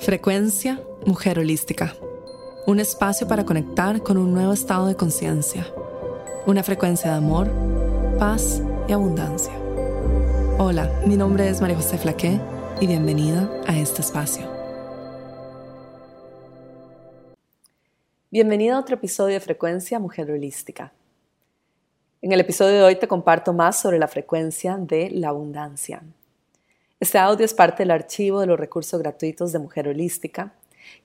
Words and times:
Frecuencia 0.00 0.80
Mujer 1.06 1.40
Holística. 1.40 1.94
Un 2.66 2.78
espacio 2.78 3.26
para 3.26 3.44
conectar 3.44 4.00
con 4.00 4.16
un 4.16 4.32
nuevo 4.32 4.52
estado 4.52 4.86
de 4.86 4.94
conciencia. 4.94 5.66
Una 6.46 6.62
frecuencia 6.62 7.10
de 7.10 7.16
amor, 7.16 7.50
paz 8.16 8.62
y 8.86 8.92
abundancia. 8.92 9.52
Hola, 10.56 10.88
mi 11.04 11.16
nombre 11.16 11.48
es 11.48 11.60
María 11.60 11.76
José 11.76 11.98
Flaqué 11.98 12.40
y 12.80 12.86
bienvenida 12.86 13.50
a 13.66 13.76
este 13.76 14.00
espacio. 14.00 14.46
Bienvenida 18.30 18.76
a 18.76 18.80
otro 18.80 18.94
episodio 18.94 19.34
de 19.34 19.40
Frecuencia 19.40 19.98
Mujer 19.98 20.30
Holística. 20.30 20.92
En 22.22 22.30
el 22.30 22.40
episodio 22.40 22.74
de 22.74 22.82
hoy 22.84 22.96
te 22.96 23.08
comparto 23.08 23.52
más 23.52 23.80
sobre 23.80 23.98
la 23.98 24.06
frecuencia 24.06 24.76
de 24.76 25.10
la 25.10 25.30
abundancia. 25.30 26.02
Este 27.00 27.16
audio 27.16 27.44
es 27.44 27.54
parte 27.54 27.84
del 27.84 27.92
archivo 27.92 28.40
de 28.40 28.48
los 28.48 28.58
recursos 28.58 29.00
gratuitos 29.00 29.52
de 29.52 29.60
Mujer 29.60 29.86
Holística 29.86 30.54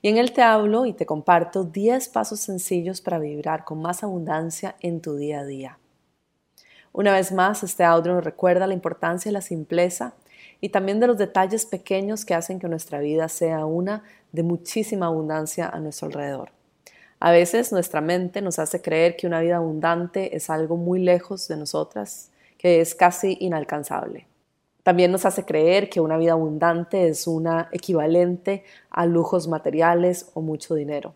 y 0.02 0.08
en 0.08 0.16
él 0.16 0.32
te 0.32 0.42
hablo 0.42 0.86
y 0.86 0.92
te 0.92 1.06
comparto 1.06 1.62
10 1.62 2.08
pasos 2.08 2.40
sencillos 2.40 3.00
para 3.00 3.20
vibrar 3.20 3.64
con 3.64 3.80
más 3.80 4.02
abundancia 4.02 4.74
en 4.80 5.00
tu 5.00 5.14
día 5.14 5.38
a 5.38 5.44
día. 5.44 5.78
Una 6.92 7.12
vez 7.12 7.30
más, 7.30 7.62
este 7.62 7.84
audio 7.84 8.12
nos 8.12 8.24
recuerda 8.24 8.66
la 8.66 8.74
importancia 8.74 9.28
de 9.28 9.34
la 9.34 9.40
simpleza 9.40 10.14
y 10.60 10.70
también 10.70 10.98
de 10.98 11.06
los 11.06 11.16
detalles 11.16 11.64
pequeños 11.64 12.24
que 12.24 12.34
hacen 12.34 12.58
que 12.58 12.66
nuestra 12.66 12.98
vida 12.98 13.28
sea 13.28 13.64
una 13.64 14.02
de 14.32 14.42
muchísima 14.42 15.06
abundancia 15.06 15.68
a 15.68 15.78
nuestro 15.78 16.08
alrededor. 16.08 16.50
A 17.20 17.30
veces 17.30 17.70
nuestra 17.70 18.00
mente 18.00 18.42
nos 18.42 18.58
hace 18.58 18.82
creer 18.82 19.14
que 19.14 19.28
una 19.28 19.38
vida 19.38 19.58
abundante 19.58 20.34
es 20.34 20.50
algo 20.50 20.76
muy 20.76 20.98
lejos 20.98 21.46
de 21.46 21.56
nosotras, 21.56 22.32
que 22.58 22.80
es 22.80 22.96
casi 22.96 23.36
inalcanzable. 23.40 24.26
También 24.84 25.10
nos 25.10 25.24
hace 25.24 25.46
creer 25.46 25.88
que 25.88 26.00
una 26.00 26.18
vida 26.18 26.32
abundante 26.32 27.08
es 27.08 27.26
una 27.26 27.70
equivalente 27.72 28.64
a 28.90 29.06
lujos 29.06 29.48
materiales 29.48 30.30
o 30.34 30.42
mucho 30.42 30.74
dinero, 30.74 31.14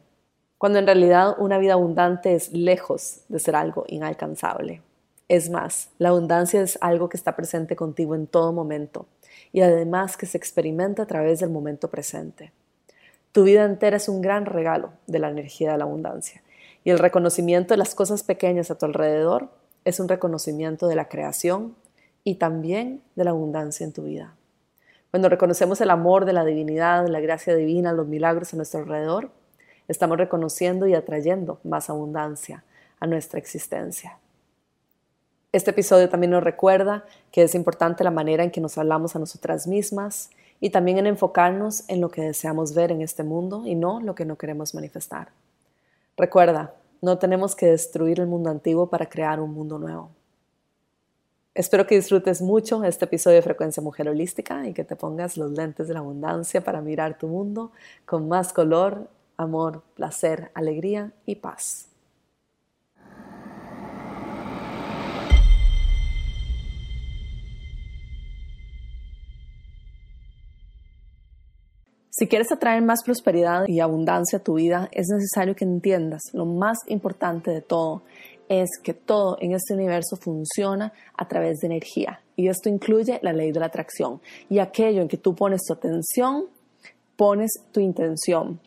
cuando 0.56 0.78
en 0.78 0.86
realidad 0.86 1.36
una 1.38 1.58
vida 1.58 1.74
abundante 1.74 2.34
es 2.34 2.50
lejos 2.50 3.20
de 3.28 3.38
ser 3.38 3.54
algo 3.54 3.84
inalcanzable. 3.86 4.80
Es 5.28 5.50
más, 5.50 5.90
la 5.98 6.08
abundancia 6.08 6.62
es 6.62 6.78
algo 6.80 7.10
que 7.10 7.18
está 7.18 7.36
presente 7.36 7.76
contigo 7.76 8.14
en 8.14 8.26
todo 8.26 8.54
momento 8.54 9.04
y 9.52 9.60
además 9.60 10.16
que 10.16 10.24
se 10.24 10.38
experimenta 10.38 11.02
a 11.02 11.06
través 11.06 11.40
del 11.40 11.50
momento 11.50 11.88
presente. 11.88 12.52
Tu 13.32 13.42
vida 13.44 13.66
entera 13.66 13.98
es 13.98 14.08
un 14.08 14.22
gran 14.22 14.46
regalo 14.46 14.92
de 15.06 15.18
la 15.18 15.28
energía 15.28 15.72
de 15.72 15.78
la 15.78 15.84
abundancia 15.84 16.42
y 16.84 16.90
el 16.90 16.98
reconocimiento 16.98 17.74
de 17.74 17.78
las 17.78 17.94
cosas 17.94 18.22
pequeñas 18.22 18.70
a 18.70 18.78
tu 18.78 18.86
alrededor 18.86 19.50
es 19.84 20.00
un 20.00 20.08
reconocimiento 20.08 20.88
de 20.88 20.96
la 20.96 21.10
creación 21.10 21.74
y 22.24 22.36
también 22.36 23.02
de 23.16 23.24
la 23.24 23.30
abundancia 23.30 23.84
en 23.84 23.92
tu 23.92 24.02
vida. 24.02 24.34
Cuando 25.10 25.28
reconocemos 25.28 25.80
el 25.80 25.90
amor 25.90 26.24
de 26.24 26.34
la 26.34 26.44
divinidad, 26.44 27.06
la 27.08 27.20
gracia 27.20 27.54
divina, 27.54 27.92
los 27.92 28.06
milagros 28.06 28.52
a 28.52 28.56
nuestro 28.56 28.80
alrededor, 28.80 29.30
estamos 29.88 30.18
reconociendo 30.18 30.86
y 30.86 30.94
atrayendo 30.94 31.60
más 31.64 31.88
abundancia 31.88 32.64
a 33.00 33.06
nuestra 33.06 33.38
existencia. 33.38 34.18
Este 35.50 35.70
episodio 35.70 36.10
también 36.10 36.32
nos 36.32 36.44
recuerda 36.44 37.06
que 37.32 37.42
es 37.42 37.54
importante 37.54 38.04
la 38.04 38.10
manera 38.10 38.44
en 38.44 38.50
que 38.50 38.60
nos 38.60 38.76
hablamos 38.76 39.16
a 39.16 39.18
nosotras 39.18 39.66
mismas 39.66 40.28
y 40.60 40.70
también 40.70 40.98
en 40.98 41.06
enfocarnos 41.06 41.88
en 41.88 42.02
lo 42.02 42.10
que 42.10 42.20
deseamos 42.20 42.74
ver 42.74 42.92
en 42.92 43.00
este 43.00 43.22
mundo 43.22 43.62
y 43.64 43.74
no 43.74 44.00
lo 44.00 44.14
que 44.14 44.26
no 44.26 44.36
queremos 44.36 44.74
manifestar. 44.74 45.28
Recuerda, 46.18 46.74
no 47.00 47.16
tenemos 47.16 47.56
que 47.56 47.66
destruir 47.66 48.20
el 48.20 48.26
mundo 48.26 48.50
antiguo 48.50 48.90
para 48.90 49.08
crear 49.08 49.40
un 49.40 49.54
mundo 49.54 49.78
nuevo. 49.78 50.10
Espero 51.54 51.86
que 51.86 51.96
disfrutes 51.96 52.40
mucho 52.40 52.84
este 52.84 53.06
episodio 53.06 53.36
de 53.36 53.42
Frecuencia 53.42 53.82
Mujer 53.82 54.08
Holística 54.08 54.68
y 54.68 54.74
que 54.74 54.84
te 54.84 54.96
pongas 54.96 55.36
los 55.36 55.50
lentes 55.50 55.88
de 55.88 55.94
la 55.94 56.00
abundancia 56.00 56.62
para 56.62 56.80
mirar 56.80 57.18
tu 57.18 57.26
mundo 57.26 57.72
con 58.04 58.28
más 58.28 58.52
color, 58.52 59.08
amor, 59.36 59.82
placer, 59.94 60.50
alegría 60.54 61.12
y 61.26 61.36
paz. 61.36 61.88
Si 72.10 72.26
quieres 72.26 72.50
atraer 72.50 72.82
más 72.82 73.04
prosperidad 73.04 73.68
y 73.68 73.78
abundancia 73.78 74.38
a 74.38 74.42
tu 74.42 74.54
vida, 74.54 74.88
es 74.90 75.06
necesario 75.08 75.54
que 75.54 75.64
entiendas 75.64 76.22
lo 76.32 76.46
más 76.46 76.78
importante 76.88 77.52
de 77.52 77.62
todo 77.62 78.02
es 78.48 78.68
que 78.82 78.94
todo 78.94 79.36
en 79.40 79.52
este 79.52 79.74
universo 79.74 80.16
funciona 80.16 80.92
a 81.16 81.28
través 81.28 81.58
de 81.58 81.66
energía. 81.66 82.20
Y 82.36 82.48
esto 82.48 82.68
incluye 82.68 83.18
la 83.22 83.32
ley 83.32 83.52
de 83.52 83.60
la 83.60 83.66
atracción. 83.66 84.20
Y 84.48 84.58
aquello 84.58 85.02
en 85.02 85.08
que 85.08 85.16
tú 85.16 85.34
pones 85.34 85.62
tu 85.66 85.74
atención, 85.74 86.46
pones 87.16 87.50
tu 87.72 87.80
intención. 87.80 88.60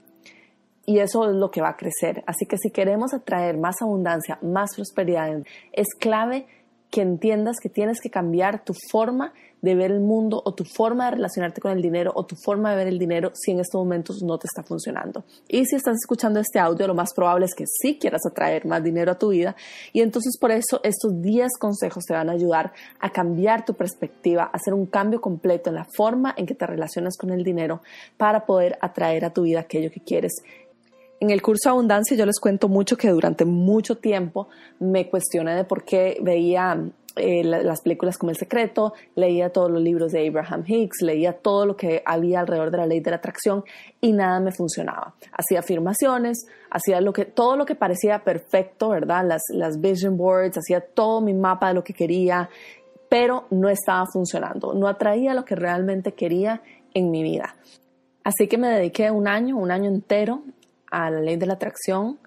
Y 0.85 0.99
eso 0.99 1.29
es 1.29 1.35
lo 1.35 1.51
que 1.51 1.61
va 1.61 1.69
a 1.69 1.77
crecer. 1.77 2.23
Así 2.27 2.45
que 2.45 2.57
si 2.57 2.69
queremos 2.69 3.13
atraer 3.13 3.57
más 3.57 3.81
abundancia, 3.81 4.39
más 4.41 4.75
prosperidad, 4.75 5.41
es 5.71 5.87
clave 5.97 6.47
que 6.91 7.01
entiendas 7.01 7.55
que 7.61 7.69
tienes 7.69 7.99
que 8.01 8.11
cambiar 8.11 8.63
tu 8.63 8.73
forma 8.91 9.33
de 9.61 9.75
ver 9.75 9.91
el 9.91 10.01
mundo 10.01 10.41
o 10.43 10.53
tu 10.53 10.65
forma 10.65 11.05
de 11.05 11.11
relacionarte 11.11 11.61
con 11.61 11.71
el 11.71 11.81
dinero 11.81 12.11
o 12.15 12.25
tu 12.25 12.35
forma 12.35 12.71
de 12.71 12.75
ver 12.75 12.87
el 12.87 12.99
dinero 12.99 13.31
si 13.33 13.51
en 13.51 13.59
estos 13.59 13.79
momentos 13.79 14.21
no 14.23 14.37
te 14.37 14.47
está 14.47 14.63
funcionando. 14.63 15.23
Y 15.47 15.65
si 15.65 15.75
estás 15.75 15.95
escuchando 15.95 16.39
este 16.39 16.59
audio, 16.59 16.87
lo 16.87 16.95
más 16.95 17.13
probable 17.13 17.45
es 17.45 17.55
que 17.55 17.65
sí 17.65 17.97
quieras 17.97 18.25
atraer 18.25 18.65
más 18.65 18.83
dinero 18.83 19.11
a 19.11 19.19
tu 19.19 19.29
vida 19.29 19.55
y 19.93 20.01
entonces 20.01 20.37
por 20.37 20.51
eso 20.51 20.81
estos 20.83 21.21
10 21.21 21.57
consejos 21.59 22.03
te 22.05 22.13
van 22.13 22.29
a 22.29 22.33
ayudar 22.33 22.73
a 22.99 23.11
cambiar 23.11 23.65
tu 23.65 23.73
perspectiva, 23.75 24.43
a 24.43 24.57
hacer 24.57 24.73
un 24.73 24.85
cambio 24.85 25.21
completo 25.21 25.69
en 25.69 25.75
la 25.75 25.87
forma 25.95 26.33
en 26.35 26.45
que 26.45 26.55
te 26.55 26.67
relacionas 26.67 27.15
con 27.17 27.29
el 27.29 27.43
dinero 27.43 27.81
para 28.17 28.45
poder 28.45 28.77
atraer 28.81 29.25
a 29.25 29.33
tu 29.33 29.43
vida 29.43 29.61
aquello 29.61 29.91
que 29.91 30.01
quieres 30.01 30.33
en 31.21 31.29
el 31.29 31.41
curso 31.43 31.69
Abundancia 31.69 32.17
yo 32.17 32.25
les 32.25 32.39
cuento 32.39 32.67
mucho 32.67 32.97
que 32.97 33.09
durante 33.09 33.45
mucho 33.45 33.97
tiempo 33.97 34.49
me 34.79 35.07
cuestioné 35.07 35.55
de 35.55 35.63
por 35.63 35.85
qué 35.85 36.17
veía 36.19 36.83
eh, 37.15 37.43
las 37.43 37.81
películas 37.81 38.17
como 38.17 38.31
El 38.31 38.37
Secreto, 38.37 38.93
leía 39.15 39.51
todos 39.51 39.69
los 39.69 39.83
libros 39.83 40.11
de 40.13 40.27
Abraham 40.27 40.63
Hicks, 40.65 41.03
leía 41.03 41.33
todo 41.33 41.67
lo 41.67 41.75
que 41.77 42.01
había 42.05 42.39
alrededor 42.39 42.71
de 42.71 42.77
la 42.77 42.87
ley 42.87 43.01
de 43.01 43.11
la 43.11 43.17
atracción 43.17 43.63
y 43.99 44.13
nada 44.13 44.39
me 44.39 44.51
funcionaba. 44.51 45.13
Hacía 45.31 45.59
afirmaciones, 45.59 46.47
hacía 46.71 47.01
lo 47.01 47.13
que, 47.13 47.25
todo 47.25 47.55
lo 47.55 47.65
que 47.65 47.75
parecía 47.75 48.23
perfecto, 48.23 48.89
¿verdad? 48.89 49.23
Las, 49.27 49.43
las 49.49 49.79
vision 49.79 50.17
boards, 50.17 50.57
hacía 50.57 50.81
todo 50.81 51.21
mi 51.21 51.35
mapa 51.35 51.67
de 51.67 51.75
lo 51.75 51.83
que 51.83 51.93
quería, 51.93 52.49
pero 53.09 53.45
no 53.51 53.69
estaba 53.69 54.07
funcionando, 54.11 54.73
no 54.73 54.87
atraía 54.87 55.35
lo 55.35 55.45
que 55.45 55.55
realmente 55.55 56.13
quería 56.13 56.63
en 56.95 57.11
mi 57.11 57.21
vida. 57.21 57.57
Así 58.23 58.47
que 58.47 58.57
me 58.57 58.69
dediqué 58.69 59.11
un 59.11 59.27
año, 59.27 59.57
un 59.57 59.69
año 59.69 59.89
entero 59.89 60.41
a 60.91 61.09
la 61.09 61.21
ley 61.21 61.37
de 61.37 61.47
la 61.47 61.53
atracción, 61.53 62.19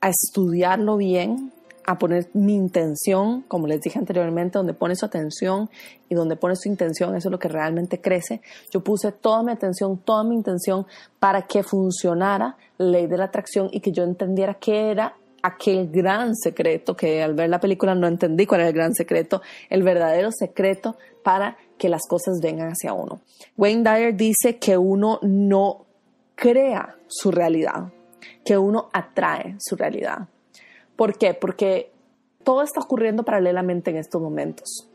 a 0.00 0.08
estudiarlo 0.10 0.96
bien, 0.96 1.52
a 1.86 1.98
poner 1.98 2.28
mi 2.34 2.54
intención, 2.54 3.42
como 3.42 3.66
les 3.66 3.80
dije 3.80 3.98
anteriormente, 3.98 4.58
donde 4.58 4.74
pone 4.74 4.94
su 4.94 5.06
atención 5.06 5.68
y 6.08 6.14
donde 6.14 6.36
pone 6.36 6.54
su 6.54 6.68
intención, 6.68 7.16
eso 7.16 7.28
es 7.28 7.32
lo 7.32 7.38
que 7.38 7.48
realmente 7.48 8.00
crece. 8.00 8.42
Yo 8.70 8.80
puse 8.80 9.10
toda 9.12 9.42
mi 9.42 9.50
atención, 9.50 9.98
toda 9.98 10.22
mi 10.22 10.36
intención 10.36 10.86
para 11.18 11.42
que 11.42 11.62
funcionara 11.62 12.56
la 12.78 12.86
ley 12.86 13.06
de 13.06 13.16
la 13.16 13.24
atracción 13.24 13.68
y 13.72 13.80
que 13.80 13.92
yo 13.92 14.04
entendiera 14.04 14.54
qué 14.54 14.90
era 14.90 15.16
aquel 15.42 15.90
gran 15.90 16.36
secreto, 16.36 16.94
que 16.94 17.22
al 17.22 17.34
ver 17.34 17.48
la 17.48 17.60
película 17.60 17.94
no 17.94 18.06
entendí 18.06 18.46
cuál 18.46 18.60
era 18.60 18.68
el 18.68 18.74
gran 18.74 18.94
secreto, 18.94 19.42
el 19.68 19.82
verdadero 19.82 20.30
secreto 20.32 20.96
para 21.22 21.56
que 21.78 21.88
las 21.88 22.02
cosas 22.08 22.40
vengan 22.42 22.68
hacia 22.68 22.92
uno. 22.92 23.20
Wayne 23.56 23.82
Dyer 23.82 24.14
dice 24.14 24.58
que 24.58 24.76
uno 24.76 25.18
no 25.22 25.86
crea 26.40 26.96
su 27.06 27.30
realidad, 27.30 27.92
que 28.42 28.56
uno 28.56 28.88
atrae 28.94 29.56
su 29.58 29.76
realidad. 29.76 30.28
¿Por 30.96 31.18
qué? 31.18 31.34
Porque 31.34 31.92
todo 32.42 32.62
está 32.62 32.80
ocurriendo 32.80 33.24
paralelamente 33.24 33.90
en 33.90 33.98
estos 33.98 34.22
momentos 34.22 34.86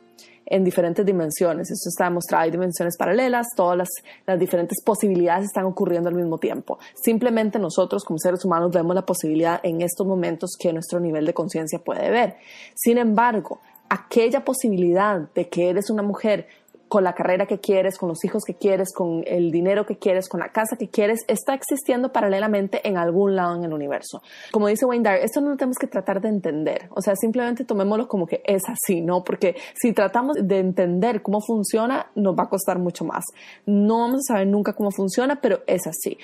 en 0.48 0.64
diferentes 0.64 1.06
dimensiones. 1.06 1.70
Esto 1.72 1.90
está 1.90 2.06
demostrado, 2.06 2.44
hay 2.44 2.52
dimensiones 2.52 2.98
paralelas, 2.98 3.48
todas 3.56 3.78
las, 3.78 3.90
las, 4.26 4.40
diferentes 4.40 4.84
posibilidades 4.84 5.46
están 5.46 5.66
ocurriendo 5.66 6.10
al 6.10 6.16
mismo 6.16 6.38
tiempo. 6.38 6.78
Simplemente 6.96 7.58
nosotros 7.60 8.04
como 8.04 8.20
seres 8.20 8.46
humanos 8.46 8.72
vemos 8.72 8.96
la 8.96 9.06
posibilidad 9.06 9.60
en 9.64 9.82
estos 9.82 10.06
momentos 10.06 10.52
que 10.60 10.74
nuestro 10.74 11.00
nivel 11.00 11.26
de 11.26 11.34
conciencia 11.34 11.80
puede 11.80 12.10
ver. 12.12 12.38
Sin 12.76 12.98
embargo, 12.98 13.60
aquella 13.90 14.44
posibilidad 14.44 15.20
de 15.34 15.50
que 15.50 15.70
eres 15.70 15.90
una 15.90 16.04
mujer 16.04 16.48
con 16.88 17.04
la 17.04 17.14
carrera 17.14 17.46
que 17.46 17.60
quieres, 17.60 17.98
con 17.98 18.10
los 18.10 18.24
hijos 18.24 18.44
que 18.46 18.54
quieres, 18.54 18.94
con 18.94 19.24
el 19.26 19.52
dinero 19.52 19.86
que 19.86 19.98
quieres, 19.98 20.30
con 20.30 20.40
la 20.40 20.52
casa 20.52 20.78
que 20.78 20.90
quieres, 20.90 21.26
está 21.28 21.54
existiendo 21.54 22.12
paralelamente 22.12 22.88
en 22.88 22.98
algún 22.98 23.36
lado 23.36 23.56
en 23.56 23.64
el 23.64 23.74
universo. 23.74 24.22
Como 24.52 24.68
dice 24.68 24.86
Wayne 24.86 25.10
Dyer, 25.10 25.24
esto 25.24 25.42
no 25.42 25.50
lo 25.50 25.58
tenemos 25.58 25.78
que 25.78 25.88
tratar 25.88 26.22
de 26.22 26.30
entender, 26.30 26.88
o 26.92 27.02
sea, 27.02 27.16
simplemente 27.16 27.66
tomémoslo 27.66 28.08
como 28.08 28.28
que 28.28 28.42
es 28.46 28.64
así, 28.68 29.02
¿no? 29.02 29.24
Porque 29.24 29.56
si 29.74 29.94
tratamos 29.94 30.36
de 30.42 30.60
entender 30.60 31.22
cómo 31.22 31.42
funciona, 31.42 32.12
nos 32.16 32.36
va 32.36 32.44
a 32.44 32.50
costar 32.50 32.80
mucho 32.80 33.04
más. 33.04 33.24
No 33.66 34.00
vamos 34.00 34.22
a 34.22 34.34
saber 34.34 34.48
nunca 34.48 34.74
cómo 34.74 34.92
funciona, 34.92 35.42
pero 35.42 35.62
es 35.68 35.88
así. 35.88 36.18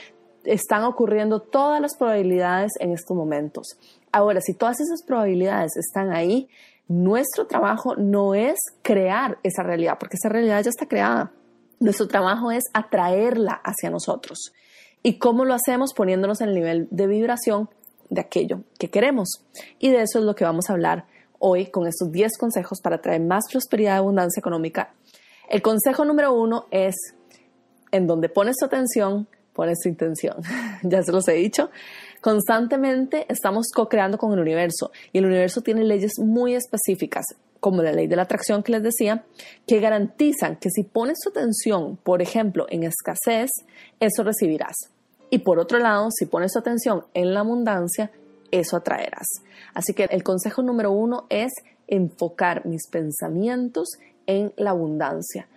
Están 0.43 0.83
ocurriendo 0.83 1.39
todas 1.39 1.81
las 1.81 1.95
probabilidades 1.97 2.71
en 2.79 2.91
estos 2.91 3.15
momentos. 3.15 3.77
Ahora, 4.11 4.41
si 4.41 4.53
todas 4.53 4.79
esas 4.81 5.03
probabilidades 5.03 5.77
están 5.77 6.11
ahí, 6.11 6.49
nuestro 6.91 7.47
trabajo 7.47 7.95
no 7.95 8.35
es 8.35 8.57
crear 8.81 9.37
esa 9.43 9.63
realidad, 9.63 9.97
porque 9.99 10.17
esa 10.17 10.29
realidad 10.29 10.61
ya 10.63 10.69
está 10.69 10.87
creada. 10.87 11.31
Nuestro 11.79 12.07
trabajo 12.07 12.51
es 12.51 12.65
atraerla 12.73 13.61
hacia 13.63 13.89
nosotros. 13.89 14.51
¿Y 15.01 15.17
cómo 15.17 15.45
lo 15.45 15.53
hacemos? 15.53 15.93
Poniéndonos 15.93 16.41
en 16.41 16.49
el 16.49 16.55
nivel 16.55 16.87
de 16.91 17.07
vibración 17.07 17.69
de 18.09 18.21
aquello 18.21 18.63
que 18.77 18.89
queremos. 18.89 19.43
Y 19.79 19.89
de 19.89 20.01
eso 20.01 20.19
es 20.19 20.25
lo 20.25 20.35
que 20.35 20.43
vamos 20.43 20.69
a 20.69 20.73
hablar 20.73 21.05
hoy 21.39 21.67
con 21.67 21.87
estos 21.87 22.11
10 22.11 22.37
consejos 22.37 22.79
para 22.81 23.01
traer 23.01 23.21
más 23.21 23.45
prosperidad 23.51 23.95
y 23.95 23.97
abundancia 23.97 24.39
económica. 24.39 24.93
El 25.49 25.61
consejo 25.61 26.05
número 26.05 26.33
uno 26.33 26.67
es, 26.71 26.95
en 27.91 28.05
donde 28.05 28.29
pones 28.29 28.57
tu 28.57 28.65
atención, 28.65 29.27
pones 29.53 29.79
tu 29.79 29.89
intención. 29.89 30.37
ya 30.83 31.01
se 31.03 31.11
los 31.11 31.27
he 31.27 31.33
dicho. 31.33 31.71
Constantemente 32.21 33.25
estamos 33.29 33.71
co-creando 33.73 34.19
con 34.19 34.31
el 34.33 34.39
universo 34.39 34.91
y 35.11 35.17
el 35.17 35.25
universo 35.25 35.61
tiene 35.61 35.83
leyes 35.83 36.13
muy 36.19 36.53
específicas, 36.53 37.25
como 37.59 37.81
la 37.81 37.91
ley 37.91 38.05
de 38.05 38.15
la 38.15 38.23
atracción 38.23 38.61
que 38.61 38.71
les 38.71 38.83
decía, 38.83 39.25
que 39.67 39.79
garantizan 39.79 40.57
que 40.57 40.69
si 40.69 40.83
pones 40.83 41.17
tu 41.19 41.29
atención, 41.29 41.97
por 41.97 42.21
ejemplo, 42.21 42.67
en 42.69 42.83
escasez, 42.83 43.49
eso 43.99 44.23
recibirás. 44.23 44.75
Y 45.31 45.39
por 45.39 45.59
otro 45.59 45.79
lado, 45.79 46.09
si 46.11 46.27
pones 46.27 46.53
tu 46.53 46.59
atención 46.59 47.05
en 47.15 47.33
la 47.33 47.39
abundancia, 47.39 48.11
eso 48.51 48.77
atraerás. 48.77 49.27
Así 49.73 49.93
que 49.93 50.03
el 50.03 50.23
consejo 50.23 50.61
número 50.61 50.91
uno 50.91 51.25
es 51.29 51.51
enfocar 51.87 52.65
mis 52.65 52.87
pensamientos 52.87 53.89
en 54.27 54.53
la 54.57 54.71
abundancia. 54.71 55.47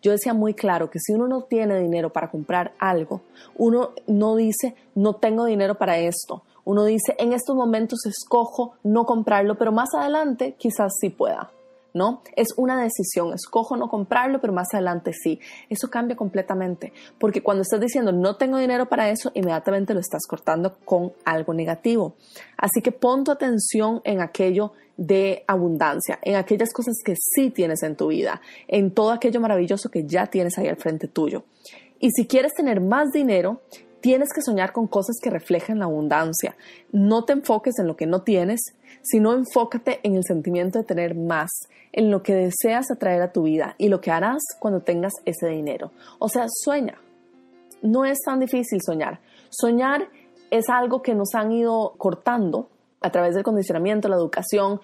Yo 0.00 0.12
decía 0.12 0.32
muy 0.32 0.54
claro 0.54 0.90
que 0.90 1.00
si 1.00 1.12
uno 1.12 1.26
no 1.26 1.42
tiene 1.42 1.78
dinero 1.80 2.10
para 2.12 2.30
comprar 2.30 2.72
algo, 2.78 3.22
uno 3.56 3.90
no 4.06 4.36
dice, 4.36 4.76
no 4.94 5.14
tengo 5.14 5.44
dinero 5.44 5.76
para 5.76 5.98
esto. 5.98 6.42
Uno 6.64 6.84
dice, 6.84 7.16
en 7.18 7.32
estos 7.32 7.56
momentos 7.56 8.06
escojo 8.06 8.74
no 8.84 9.06
comprarlo, 9.06 9.56
pero 9.56 9.72
más 9.72 9.88
adelante 9.94 10.54
quizás 10.58 10.92
sí 11.00 11.10
pueda. 11.10 11.50
¿No? 11.98 12.22
Es 12.36 12.54
una 12.56 12.80
decisión, 12.82 13.34
escojo 13.34 13.76
no 13.76 13.88
comprarlo, 13.88 14.40
pero 14.40 14.52
más 14.52 14.68
adelante 14.72 15.12
sí. 15.12 15.40
Eso 15.68 15.90
cambia 15.90 16.16
completamente, 16.16 16.92
porque 17.18 17.42
cuando 17.42 17.62
estás 17.62 17.80
diciendo 17.80 18.12
no 18.12 18.36
tengo 18.36 18.56
dinero 18.56 18.88
para 18.88 19.10
eso, 19.10 19.30
inmediatamente 19.34 19.92
lo 19.92 20.00
estás 20.00 20.26
cortando 20.26 20.78
con 20.84 21.12
algo 21.24 21.52
negativo. 21.52 22.14
Así 22.56 22.80
que 22.80 22.92
pon 22.92 23.24
tu 23.24 23.32
atención 23.32 24.00
en 24.04 24.20
aquello 24.20 24.72
de 24.96 25.44
abundancia, 25.46 26.18
en 26.22 26.36
aquellas 26.36 26.72
cosas 26.72 26.96
que 27.04 27.14
sí 27.16 27.50
tienes 27.50 27.82
en 27.82 27.96
tu 27.96 28.08
vida, 28.08 28.40
en 28.66 28.92
todo 28.92 29.10
aquello 29.10 29.40
maravilloso 29.40 29.90
que 29.90 30.04
ya 30.04 30.26
tienes 30.26 30.56
ahí 30.58 30.68
al 30.68 30.76
frente 30.76 31.08
tuyo. 31.08 31.44
Y 32.00 32.10
si 32.12 32.26
quieres 32.26 32.54
tener 32.54 32.80
más 32.80 33.10
dinero, 33.12 33.60
tienes 34.00 34.32
que 34.32 34.42
soñar 34.42 34.72
con 34.72 34.86
cosas 34.86 35.16
que 35.22 35.30
reflejen 35.30 35.78
la 35.78 35.86
abundancia. 35.86 36.56
No 36.92 37.24
te 37.24 37.32
enfoques 37.32 37.78
en 37.78 37.86
lo 37.86 37.96
que 37.96 38.06
no 38.06 38.22
tienes, 38.22 38.60
sino 39.02 39.32
enfócate 39.32 40.00
en 40.02 40.16
el 40.16 40.24
sentimiento 40.24 40.78
de 40.78 40.84
tener 40.84 41.14
más, 41.14 41.50
en 41.92 42.10
lo 42.10 42.22
que 42.22 42.34
deseas 42.34 42.90
atraer 42.90 43.22
a 43.22 43.32
tu 43.32 43.42
vida 43.42 43.74
y 43.78 43.88
lo 43.88 44.00
que 44.00 44.10
harás 44.10 44.42
cuando 44.58 44.80
tengas 44.80 45.12
ese 45.24 45.48
dinero. 45.48 45.92
O 46.18 46.28
sea, 46.28 46.46
sueña. 46.48 46.98
No 47.82 48.04
es 48.04 48.18
tan 48.24 48.40
difícil 48.40 48.80
soñar. 48.84 49.20
Soñar 49.50 50.08
es 50.50 50.68
algo 50.68 51.02
que 51.02 51.14
nos 51.14 51.34
han 51.34 51.52
ido 51.52 51.94
cortando 51.96 52.68
a 53.00 53.10
través 53.10 53.34
del 53.34 53.44
condicionamiento, 53.44 54.08
la 54.08 54.16
educación, 54.16 54.80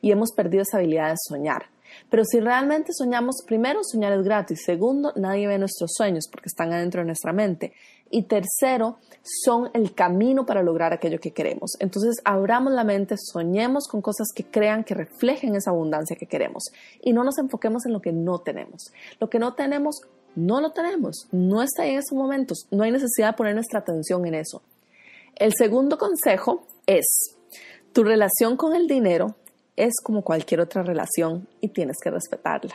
y 0.00 0.12
hemos 0.12 0.32
perdido 0.32 0.62
esa 0.62 0.78
habilidad 0.78 1.10
de 1.10 1.16
soñar. 1.16 1.71
Pero 2.12 2.26
si 2.26 2.40
realmente 2.40 2.92
soñamos, 2.92 3.36
primero, 3.46 3.80
soñar 3.82 4.12
es 4.12 4.22
gratis. 4.22 4.64
Segundo, 4.66 5.14
nadie 5.16 5.46
ve 5.46 5.56
nuestros 5.56 5.92
sueños 5.94 6.28
porque 6.30 6.48
están 6.48 6.70
adentro 6.70 7.00
de 7.00 7.06
nuestra 7.06 7.32
mente. 7.32 7.72
Y 8.10 8.24
tercero, 8.24 8.98
son 9.22 9.70
el 9.72 9.94
camino 9.94 10.44
para 10.44 10.62
lograr 10.62 10.92
aquello 10.92 11.18
que 11.18 11.30
queremos. 11.30 11.72
Entonces, 11.80 12.16
abramos 12.26 12.74
la 12.74 12.84
mente, 12.84 13.14
soñemos 13.16 13.88
con 13.88 14.02
cosas 14.02 14.26
que 14.34 14.44
crean, 14.44 14.84
que 14.84 14.92
reflejen 14.92 15.56
esa 15.56 15.70
abundancia 15.70 16.14
que 16.14 16.26
queremos. 16.26 16.64
Y 17.00 17.14
no 17.14 17.24
nos 17.24 17.38
enfoquemos 17.38 17.86
en 17.86 17.94
lo 17.94 18.02
que 18.02 18.12
no 18.12 18.40
tenemos. 18.40 18.92
Lo 19.18 19.30
que 19.30 19.38
no 19.38 19.54
tenemos, 19.54 20.02
no 20.34 20.60
lo 20.60 20.72
tenemos. 20.72 21.28
No 21.32 21.62
está 21.62 21.86
en 21.86 21.96
esos 21.96 22.12
momentos. 22.12 22.66
No 22.70 22.84
hay 22.84 22.92
necesidad 22.92 23.28
de 23.28 23.36
poner 23.38 23.54
nuestra 23.54 23.78
atención 23.78 24.26
en 24.26 24.34
eso. 24.34 24.60
El 25.34 25.54
segundo 25.56 25.96
consejo 25.96 26.66
es, 26.84 27.38
tu 27.94 28.04
relación 28.04 28.58
con 28.58 28.76
el 28.76 28.86
dinero 28.86 29.34
es 29.76 29.94
como 30.02 30.22
cualquier 30.22 30.60
otra 30.60 30.82
relación 30.82 31.48
y 31.60 31.68
tienes 31.68 31.96
que 32.02 32.10
respetarla. 32.10 32.74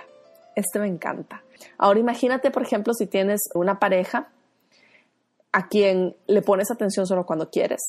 Este 0.55 0.79
me 0.79 0.87
encanta. 0.87 1.43
Ahora 1.77 1.99
imagínate, 1.99 2.51
por 2.51 2.63
ejemplo, 2.63 2.93
si 2.93 3.05
tienes 3.05 3.41
una 3.53 3.79
pareja 3.79 4.29
a 5.51 5.67
quien 5.67 6.15
le 6.27 6.41
pones 6.41 6.71
atención 6.71 7.05
solo 7.05 7.25
cuando 7.25 7.49
quieres, 7.49 7.79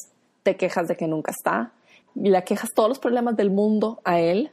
te 0.42 0.56
quejas 0.56 0.88
de 0.88 0.96
que 0.96 1.06
nunca 1.06 1.32
está, 1.32 1.72
le 2.14 2.42
quejas 2.44 2.70
todos 2.74 2.88
los 2.88 2.98
problemas 2.98 3.36
del 3.36 3.50
mundo 3.50 4.00
a 4.04 4.20
él, 4.20 4.50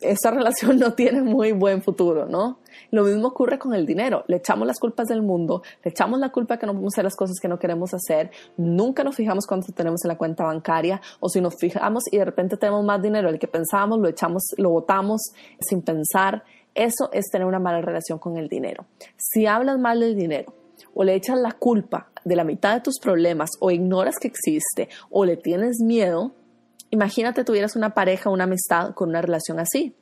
esa 0.00 0.30
relación 0.30 0.78
no 0.78 0.94
tiene 0.94 1.22
muy 1.22 1.52
buen 1.52 1.82
futuro, 1.82 2.26
¿no? 2.26 2.58
Lo 2.90 3.04
mismo 3.04 3.28
ocurre 3.28 3.58
con 3.58 3.74
el 3.74 3.86
dinero. 3.86 4.24
Le 4.26 4.36
echamos 4.36 4.66
las 4.66 4.78
culpas 4.78 5.08
del 5.08 5.22
mundo, 5.22 5.62
le 5.84 5.90
echamos 5.90 6.18
la 6.18 6.30
culpa 6.30 6.58
que 6.58 6.66
no 6.66 6.72
podemos 6.72 6.94
hacer 6.94 7.04
las 7.04 7.16
cosas 7.16 7.38
que 7.40 7.48
no 7.48 7.58
queremos 7.58 7.92
hacer, 7.94 8.30
nunca 8.56 9.04
nos 9.04 9.16
fijamos 9.16 9.46
cuánto 9.46 9.72
tenemos 9.72 10.04
en 10.04 10.08
la 10.08 10.16
cuenta 10.16 10.44
bancaria, 10.44 11.00
o 11.20 11.28
si 11.28 11.40
nos 11.40 11.56
fijamos 11.56 12.04
y 12.10 12.18
de 12.18 12.24
repente 12.24 12.56
tenemos 12.56 12.84
más 12.84 13.02
dinero 13.02 13.30
del 13.30 13.38
que 13.38 13.48
pensábamos, 13.48 13.98
lo 14.00 14.08
echamos, 14.08 14.42
lo 14.56 14.70
botamos 14.70 15.32
sin 15.60 15.82
pensar. 15.82 16.44
Eso 16.74 17.10
es 17.12 17.30
tener 17.30 17.46
una 17.46 17.58
mala 17.58 17.80
relación 17.80 18.18
con 18.18 18.36
el 18.36 18.48
dinero. 18.48 18.86
Si 19.16 19.46
hablas 19.46 19.78
mal 19.78 20.00
del 20.00 20.16
dinero 20.16 20.54
o 20.94 21.04
le 21.04 21.14
echas 21.14 21.38
la 21.38 21.52
culpa 21.52 22.10
de 22.24 22.36
la 22.36 22.44
mitad 22.44 22.74
de 22.74 22.80
tus 22.80 22.98
problemas 22.98 23.50
o 23.60 23.70
ignoras 23.70 24.16
que 24.18 24.28
existe 24.28 24.88
o 25.10 25.24
le 25.24 25.36
tienes 25.36 25.80
miedo, 25.80 26.32
Imagínate 26.90 27.44
tuvieras 27.44 27.76
una 27.76 27.94
pareja, 27.94 28.30
una 28.30 28.44
amistad 28.44 28.94
con 28.94 29.10
una 29.10 29.22
relación 29.22 29.60
así. 29.60 29.94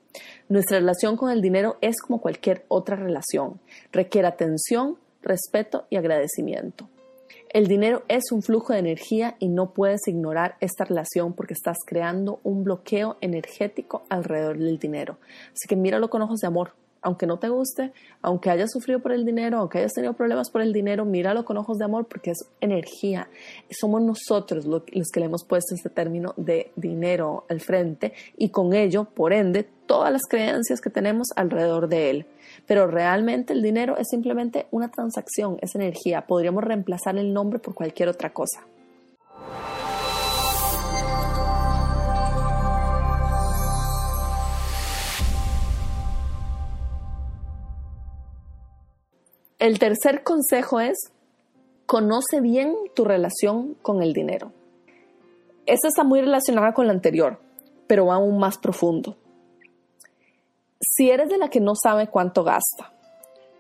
Nuestra 0.49 0.79
relación 0.79 1.17
con 1.17 1.31
el 1.31 1.43
dinero 1.43 1.76
es 1.82 2.00
como 2.00 2.20
cualquier 2.20 2.64
otra 2.69 2.96
relación. 2.96 3.61
Requiere 3.93 4.26
atención, 4.26 4.96
respeto 5.23 5.87
y 5.90 5.96
agradecimiento. 5.96 6.88
El 7.50 7.67
dinero 7.67 8.05
es 8.08 8.32
un 8.32 8.43
flujo 8.43 8.73
de 8.73 8.79
energía 8.79 9.37
y 9.38 9.49
no 9.49 9.73
puedes 9.73 10.06
ignorar 10.06 10.56
esta 10.61 10.85
relación 10.85 11.32
porque 11.32 11.55
estás 11.55 11.79
creando 11.85 12.40
un 12.43 12.64
bloqueo 12.64 13.17
energético 13.20 14.02
alrededor 14.08 14.58
del 14.58 14.79
dinero. 14.79 15.19
Así 15.55 15.67
que 15.69 15.76
míralo 15.76 16.11
con 16.11 16.23
ojos 16.23 16.40
de 16.40 16.46
amor 16.46 16.73
aunque 17.09 17.27
no 17.27 17.39
te 17.39 17.49
guste, 17.49 17.93
aunque 18.21 18.51
hayas 18.51 18.71
sufrido 18.71 19.01
por 19.01 19.13
el 19.13 19.25
dinero, 19.25 19.59
aunque 19.59 19.79
hayas 19.79 19.95
tenido 19.95 20.13
problemas 20.13 20.51
por 20.51 20.61
el 20.61 20.75
dinero, 20.75 21.07
míralo 21.07 21.47
con 21.47 21.57
ojos 21.57 21.79
de 21.79 21.87
amor 21.87 22.07
porque 22.07 22.33
es 22.33 22.39
energía. 22.61 23.29
Somos 23.71 24.03
nosotros 24.03 24.67
los 24.67 24.83
que 25.11 25.21
le 25.21 25.27
hemos 25.27 25.43
puesto 25.45 25.75
este 25.75 25.89
término 25.89 26.35
de 26.37 26.71
dinero 26.77 27.47
al 27.49 27.61
frente 27.61 28.13
y 28.37 28.51
con 28.51 28.75
ello, 28.75 29.05
por 29.05 29.33
ende, 29.33 29.67
todas 29.87 30.13
las 30.13 30.23
creencias 30.29 30.83
que 30.83 30.91
tenemos 30.91 31.29
alrededor 31.35 31.89
de 31.89 32.11
él. 32.11 32.27
Pero 32.67 32.87
realmente 32.87 33.55
el 33.55 33.63
dinero 33.63 33.97
es 33.97 34.09
simplemente 34.11 34.67
una 34.71 34.91
transacción, 34.91 35.57
es 35.63 35.75
energía. 35.75 36.27
Podríamos 36.27 36.63
reemplazar 36.63 37.17
el 37.17 37.33
nombre 37.33 37.59
por 37.59 37.75
cualquier 37.75 38.11
otra 38.11 38.35
cosa. 38.35 38.61
El 49.59 49.81
tercer 49.81 50.23
consejo 50.23 50.79
es, 50.79 50.97
conoce 51.85 52.41
bien 52.41 52.77
tu 52.95 53.05
relación 53.05 53.75
con 53.83 54.05
el 54.05 54.12
dinero. 54.12 54.53
Esta 55.67 55.88
está 55.88 56.05
muy 56.05 56.21
relacionada 56.21 56.73
con 56.73 56.87
la 56.87 56.93
anterior, 56.93 57.41
pero 57.88 58.07
va 58.07 58.15
aún 58.15 58.38
más 58.38 58.57
profundo. 58.57 59.17
Si 60.81 61.11
eres 61.11 61.29
de 61.29 61.38
la 61.38 61.50
que 61.50 61.59
no 61.59 61.73
sabe 61.75 62.07
cuánto 62.07 62.45
gasta, 62.45 62.93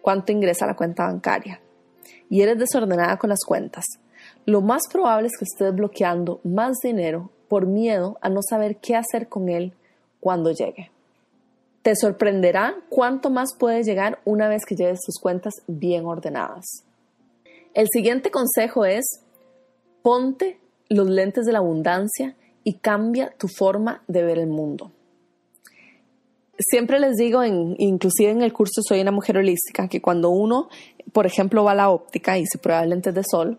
cuánto 0.00 0.30
ingresa 0.30 0.66
a 0.66 0.68
la 0.68 0.76
cuenta 0.76 1.04
bancaria 1.04 1.60
y 2.30 2.42
eres 2.42 2.60
desordenada 2.60 3.16
con 3.18 3.30
las 3.30 3.44
cuentas, 3.44 3.84
lo 4.46 4.60
más 4.60 4.82
probable 4.92 5.26
es 5.26 5.36
que 5.36 5.46
estés 5.46 5.74
bloqueando 5.74 6.40
más 6.44 6.76
dinero 6.80 7.32
por 7.48 7.66
miedo 7.66 8.18
a 8.20 8.28
no 8.28 8.40
saber 8.40 8.76
qué 8.76 8.94
hacer 8.94 9.28
con 9.28 9.48
él 9.48 9.74
cuando 10.20 10.52
llegue. 10.52 10.92
Te 11.88 11.96
sorprenderá 11.96 12.76
cuánto 12.90 13.30
más 13.30 13.54
puedes 13.58 13.86
llegar 13.86 14.18
una 14.26 14.46
vez 14.46 14.66
que 14.66 14.74
lleves 14.74 15.00
tus 15.00 15.18
cuentas 15.18 15.54
bien 15.66 16.04
ordenadas. 16.04 16.84
El 17.72 17.86
siguiente 17.90 18.30
consejo 18.30 18.84
es, 18.84 19.22
ponte 20.02 20.60
los 20.90 21.08
lentes 21.08 21.46
de 21.46 21.52
la 21.52 21.60
abundancia 21.60 22.36
y 22.62 22.74
cambia 22.74 23.32
tu 23.38 23.48
forma 23.48 24.02
de 24.06 24.22
ver 24.22 24.36
el 24.36 24.48
mundo. 24.48 24.92
Siempre 26.58 27.00
les 27.00 27.16
digo, 27.16 27.42
inclusive 27.42 28.32
en 28.32 28.42
el 28.42 28.52
curso 28.52 28.82
Soy 28.86 29.00
una 29.00 29.10
mujer 29.10 29.38
holística, 29.38 29.88
que 29.88 30.02
cuando 30.02 30.28
uno, 30.28 30.68
por 31.14 31.24
ejemplo, 31.24 31.64
va 31.64 31.72
a 31.72 31.76
la 31.76 31.88
óptica 31.88 32.36
y 32.36 32.44
se 32.44 32.58
prueba 32.58 32.84
lentes 32.84 33.14
de 33.14 33.22
sol, 33.24 33.58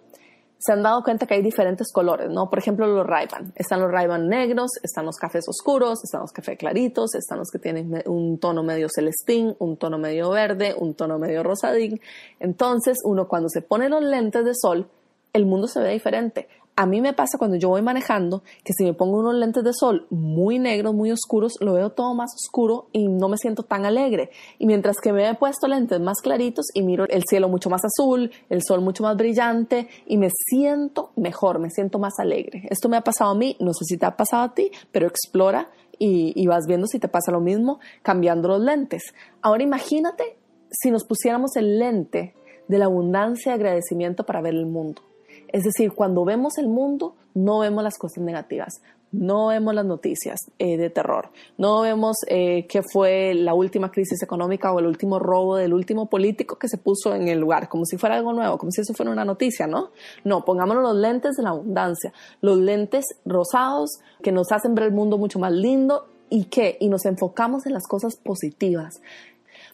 se 0.60 0.74
han 0.74 0.84
dado 0.84 1.02
cuenta 1.04 1.26
que 1.26 1.36
hay 1.36 1.42
diferentes 1.42 1.92
colores, 1.92 2.30
¿no? 2.30 2.50
Por 2.50 2.60
ejemplo, 2.60 2.86
los 2.86 3.08
ray 3.08 3.28
Están 3.56 3.80
los 3.80 3.90
ray 3.90 4.08
negros, 4.20 4.72
están 4.84 5.06
los 5.06 5.16
cafés 5.16 5.46
oscuros, 5.48 6.04
están 6.04 6.22
los 6.22 6.34
cafés 6.34 6.58
claritos, 6.58 7.16
están 7.16 7.40
los 7.40 7.50
que 7.50 7.60
tienen 7.60 8.04
un 8.06 8.40
tono 8.40 8.62
medio 8.62 8.88
celestín, 8.94 9.56
un 9.60 9.78
tono 9.78 9.98
medio 9.98 10.30
verde, 10.32 10.76
un 10.78 10.96
tono 10.96 11.18
medio 11.18 11.44
rosadín. 11.44 12.02
Entonces, 12.42 12.98
uno 13.06 13.30
cuando 13.30 13.48
se 13.48 13.62
pone 13.62 13.88
los 13.88 14.04
lentes 14.04 14.44
de 14.44 14.54
sol, 14.54 14.90
el 15.32 15.46
mundo 15.46 15.68
se 15.68 15.80
ve 15.80 15.92
diferente. 15.92 16.50
A 16.80 16.86
mí 16.86 17.02
me 17.02 17.12
pasa 17.12 17.38
cuando 17.38 17.58
yo 17.58 17.68
voy 17.68 17.82
manejando 17.82 18.42
que 18.64 18.72
si 18.72 18.86
me 18.86 18.94
pongo 18.94 19.20
unos 19.20 19.36
lentes 19.36 19.66
de 19.66 19.74
sol 19.74 20.08
muy 20.10 20.60
negros, 20.60 20.94
muy 20.96 21.12
oscuros, 21.12 21.58
lo 21.60 21.74
veo 21.74 21.90
todo 21.90 22.14
más 22.14 22.34
oscuro 22.34 22.88
y 22.94 23.10
no 23.10 23.28
me 23.28 23.36
siento 23.36 23.64
tan 23.64 23.84
alegre. 23.84 24.30
Y 24.60 24.66
mientras 24.66 24.96
que 25.02 25.12
me 25.12 25.28
he 25.28 25.36
puesto 25.36 25.68
lentes 25.68 26.00
más 26.00 26.22
claritos 26.22 26.68
y 26.74 26.82
miro 26.82 27.04
el 27.10 27.26
cielo 27.30 27.50
mucho 27.50 27.70
más 27.70 27.82
azul, 27.84 28.32
el 28.50 28.64
sol 28.64 28.80
mucho 28.80 29.04
más 29.04 29.18
brillante 29.18 29.90
y 30.06 30.18
me 30.18 30.30
siento 30.30 31.12
mejor, 31.18 31.60
me 31.60 31.70
siento 31.70 32.00
más 32.00 32.18
alegre. 32.18 32.66
Esto 32.70 32.88
me 32.88 32.96
ha 32.96 33.02
pasado 33.02 33.32
a 33.32 33.36
mí, 33.36 33.58
no 33.60 33.74
sé 33.74 33.84
si 33.84 33.98
te 33.98 34.06
ha 34.06 34.16
pasado 34.16 34.44
a 34.44 34.54
ti, 34.54 34.72
pero 34.94 35.06
explora 35.06 35.70
y, 35.98 36.32
y 36.42 36.48
vas 36.48 36.66
viendo 36.66 36.88
si 36.88 36.98
te 36.98 37.10
pasa 37.10 37.34
lo 37.34 37.42
mismo 37.42 37.82
cambiando 38.04 38.48
los 38.48 38.62
lentes. 38.62 39.04
Ahora 39.42 39.64
imagínate 39.64 40.38
si 40.72 40.92
nos 40.92 41.04
pusiéramos 41.04 41.58
el 41.58 41.78
lente 41.78 42.36
de 42.70 42.78
la 42.78 42.86
abundancia 42.86 43.52
y 43.52 43.56
agradecimiento 43.56 44.26
para 44.26 44.40
ver 44.40 44.54
el 44.54 44.66
mundo. 44.66 45.09
Es 45.52 45.64
decir, 45.64 45.94
cuando 45.94 46.26
vemos 46.26 46.58
el 46.58 46.68
mundo, 46.68 47.16
no 47.34 47.60
vemos 47.60 47.84
las 47.84 47.98
cosas 47.98 48.24
negativas, 48.24 48.82
no 49.12 49.48
vemos 49.48 49.74
las 49.74 49.86
noticias 49.86 50.40
eh, 50.60 50.78
de 50.78 50.90
terror, 50.90 51.30
no 51.58 51.82
vemos 51.82 52.18
eh, 52.28 52.68
qué 52.68 52.82
fue 52.84 53.34
la 53.34 53.54
última 53.54 53.92
crisis 53.92 54.22
económica 54.22 54.72
o 54.72 54.80
el 54.80 54.86
último 54.86 55.18
robo 55.18 55.56
del 55.56 55.74
último 55.74 56.08
político 56.08 56.58
que 56.58 56.68
se 56.68 56.78
puso 56.78 57.16
en 57.16 57.28
el 57.28 57.40
lugar, 57.40 57.70
como 57.70 57.86
si 57.86 57.98
fuera 57.98 58.16
algo 58.16 58.34
nuevo, 58.34 58.58
como 58.58 58.72
si 58.72 58.82
eso 58.82 58.94
fuera 58.94 59.12
una 59.12 59.26
noticia, 59.26 59.68
¿no? 59.68 59.90
No, 60.24 60.46
pongámonos 60.46 60.84
los 60.84 60.96
lentes 60.96 61.36
de 61.36 61.44
la 61.44 61.50
abundancia, 61.50 62.14
los 62.42 62.58
lentes 62.58 63.06
rosados 63.26 64.00
que 64.22 64.32
nos 64.32 64.52
hacen 64.52 64.76
ver 64.76 64.86
el 64.86 64.92
mundo 64.92 65.18
mucho 65.18 65.40
más 65.40 65.52
lindo 65.52 66.08
y 66.30 66.46
qué, 66.46 66.78
y 66.80 66.90
nos 66.90 67.06
enfocamos 67.06 67.66
en 67.66 67.74
las 67.74 67.88
cosas 67.88 68.16
positivas. 68.16 69.02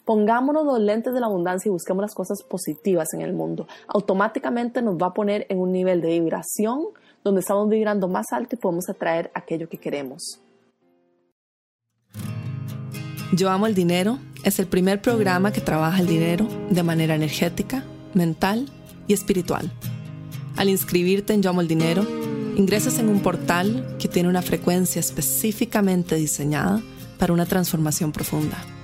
Pongámonos 0.05 0.63
los 0.65 0.79
lentes 0.79 1.13
de 1.13 1.19
la 1.19 1.25
abundancia 1.25 1.67
y 1.67 1.71
busquemos 1.71 2.03
las 2.03 2.13
cosas 2.13 2.43
positivas 2.43 3.13
en 3.13 3.21
el 3.21 3.33
mundo. 3.33 3.67
Automáticamente 3.87 4.83
nos 4.83 4.95
va 4.95 5.07
a 5.07 5.13
poner 5.13 5.47
en 5.49 5.59
un 5.59 5.71
nivel 5.71 5.99
de 6.01 6.19
vibración 6.19 6.85
donde 7.23 7.41
estamos 7.41 7.67
vibrando 7.67 8.07
más 8.07 8.27
alto 8.31 8.55
y 8.55 8.59
podemos 8.59 8.87
atraer 8.87 9.31
aquello 9.33 9.67
que 9.67 9.77
queremos. 9.79 10.39
Yo 13.33 13.49
amo 13.49 13.65
el 13.65 13.73
dinero 13.73 14.19
es 14.43 14.59
el 14.59 14.67
primer 14.67 15.01
programa 15.01 15.51
que 15.51 15.59
trabaja 15.59 15.99
el 15.99 16.05
dinero 16.05 16.47
de 16.69 16.83
manera 16.83 17.15
energética, 17.15 17.83
mental 18.13 18.69
y 19.07 19.13
espiritual. 19.13 19.71
Al 20.55 20.69
inscribirte 20.69 21.33
en 21.33 21.41
Yo 21.41 21.49
amo 21.49 21.61
el 21.61 21.67
dinero, 21.67 22.05
ingresas 22.55 22.99
en 22.99 23.09
un 23.09 23.21
portal 23.21 23.97
que 23.99 24.07
tiene 24.07 24.29
una 24.29 24.43
frecuencia 24.43 24.99
específicamente 24.99 26.15
diseñada 26.15 26.79
para 27.17 27.33
una 27.33 27.47
transformación 27.47 28.11
profunda. 28.11 28.74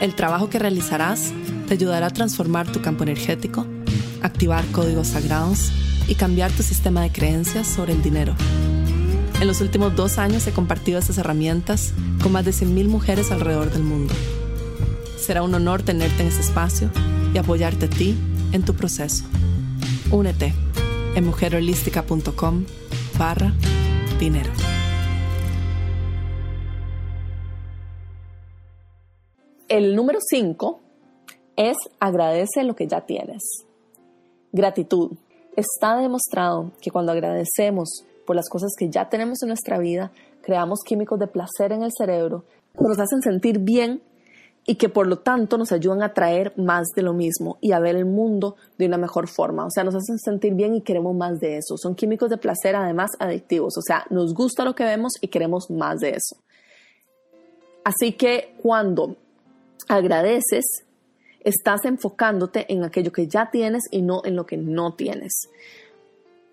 El 0.00 0.14
trabajo 0.14 0.48
que 0.48 0.58
realizarás 0.58 1.32
te 1.66 1.74
ayudará 1.74 2.06
a 2.06 2.10
transformar 2.10 2.70
tu 2.70 2.80
campo 2.80 3.02
energético, 3.02 3.66
activar 4.22 4.64
códigos 4.66 5.08
sagrados 5.08 5.72
y 6.06 6.14
cambiar 6.14 6.52
tu 6.52 6.62
sistema 6.62 7.02
de 7.02 7.10
creencias 7.10 7.66
sobre 7.66 7.92
el 7.92 8.02
dinero. 8.02 8.34
En 9.40 9.46
los 9.46 9.60
últimos 9.60 9.94
dos 9.96 10.18
años 10.18 10.46
he 10.46 10.52
compartido 10.52 10.98
estas 10.98 11.18
herramientas 11.18 11.92
con 12.22 12.32
más 12.32 12.44
de 12.44 12.52
100.000 12.52 12.88
mujeres 12.88 13.30
alrededor 13.30 13.70
del 13.72 13.82
mundo. 13.82 14.14
Será 15.18 15.42
un 15.42 15.54
honor 15.54 15.82
tenerte 15.82 16.22
en 16.22 16.28
este 16.28 16.42
espacio 16.42 16.90
y 17.34 17.38
apoyarte 17.38 17.86
a 17.86 17.90
ti 17.90 18.16
en 18.52 18.62
tu 18.62 18.74
proceso. 18.74 19.24
Únete 20.10 20.54
en 21.14 21.24
mujerholística.com 21.26 22.64
barra 23.18 23.52
dinero. 24.18 24.50
El 29.68 29.94
número 29.94 30.18
5 30.20 30.80
es 31.56 31.76
agradece 32.00 32.64
lo 32.64 32.74
que 32.74 32.86
ya 32.86 33.02
tienes. 33.02 33.42
Gratitud. 34.52 35.12
Está 35.56 35.96
demostrado 35.96 36.72
que 36.80 36.90
cuando 36.90 37.12
agradecemos 37.12 38.04
por 38.26 38.36
las 38.36 38.48
cosas 38.48 38.72
que 38.78 38.88
ya 38.88 39.08
tenemos 39.08 39.42
en 39.42 39.48
nuestra 39.48 39.78
vida, 39.78 40.10
creamos 40.42 40.80
químicos 40.84 41.18
de 41.18 41.26
placer 41.26 41.72
en 41.72 41.82
el 41.82 41.90
cerebro 41.96 42.44
nos 42.86 42.98
hacen 42.98 43.22
sentir 43.22 43.58
bien 43.58 44.02
y 44.66 44.76
que 44.76 44.88
por 44.88 45.06
lo 45.06 45.18
tanto 45.18 45.56
nos 45.56 45.72
ayudan 45.72 46.02
a 46.02 46.12
traer 46.12 46.52
más 46.56 46.88
de 46.94 47.02
lo 47.02 47.14
mismo 47.14 47.56
y 47.60 47.72
a 47.72 47.80
ver 47.80 47.96
el 47.96 48.04
mundo 48.04 48.56
de 48.76 48.86
una 48.86 48.98
mejor 48.98 49.28
forma. 49.28 49.64
O 49.64 49.70
sea, 49.70 49.82
nos 49.82 49.94
hacen 49.94 50.18
sentir 50.18 50.54
bien 50.54 50.74
y 50.74 50.82
queremos 50.82 51.16
más 51.16 51.40
de 51.40 51.56
eso. 51.56 51.76
Son 51.78 51.94
químicos 51.94 52.28
de 52.28 52.36
placer 52.36 52.76
además 52.76 53.10
adictivos. 53.18 53.78
O 53.78 53.82
sea, 53.82 54.04
nos 54.10 54.34
gusta 54.34 54.64
lo 54.64 54.74
que 54.74 54.84
vemos 54.84 55.12
y 55.20 55.28
queremos 55.28 55.70
más 55.70 56.00
de 56.00 56.10
eso. 56.10 56.36
Así 57.82 58.12
que 58.12 58.54
cuando 58.60 59.16
agradeces, 59.88 60.84
estás 61.40 61.84
enfocándote 61.84 62.72
en 62.72 62.84
aquello 62.84 63.12
que 63.12 63.26
ya 63.26 63.50
tienes 63.50 63.84
y 63.90 64.02
no 64.02 64.22
en 64.24 64.36
lo 64.36 64.46
que 64.46 64.56
no 64.56 64.94
tienes. 64.94 65.48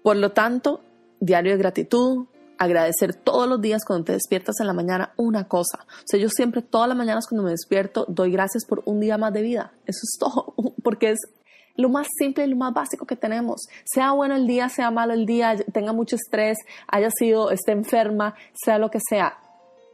Por 0.03 0.17
lo 0.17 0.31
tanto, 0.31 0.81
diario 1.19 1.51
de 1.51 1.57
gratitud, 1.57 2.25
agradecer 2.57 3.13
todos 3.13 3.47
los 3.49 3.59
días 3.61 3.83
cuando 3.85 4.05
te 4.05 4.13
despiertas 4.13 4.55
en 4.59 4.67
la 4.67 4.73
mañana 4.73 5.13
una 5.17 5.47
cosa. 5.47 5.85
O 5.89 6.03
sea, 6.05 6.19
yo 6.19 6.29
siempre 6.29 6.61
todas 6.61 6.87
las 6.87 6.97
mañanas 6.97 7.27
cuando 7.27 7.43
me 7.43 7.51
despierto 7.51 8.05
doy 8.07 8.31
gracias 8.31 8.65
por 8.65 8.81
un 8.85 8.99
día 8.99 9.17
más 9.17 9.33
de 9.33 9.41
vida. 9.41 9.73
Eso 9.85 9.99
es 10.03 10.17
todo, 10.19 10.53
porque 10.83 11.11
es 11.11 11.19
lo 11.75 11.89
más 11.89 12.07
simple 12.17 12.45
y 12.45 12.47
lo 12.47 12.55
más 12.55 12.73
básico 12.73 13.05
que 13.05 13.17
tenemos. 13.17 13.67
Sea 13.83 14.11
bueno 14.11 14.35
el 14.35 14.47
día, 14.47 14.69
sea 14.69 14.91
malo 14.91 15.13
el 15.13 15.25
día, 15.25 15.57
tenga 15.73 15.91
mucho 15.91 16.15
estrés, 16.15 16.57
haya 16.87 17.09
sido, 17.11 17.51
esté 17.51 17.73
enferma, 17.73 18.35
sea 18.53 18.77
lo 18.77 18.89
que 18.89 18.99
sea. 19.05 19.37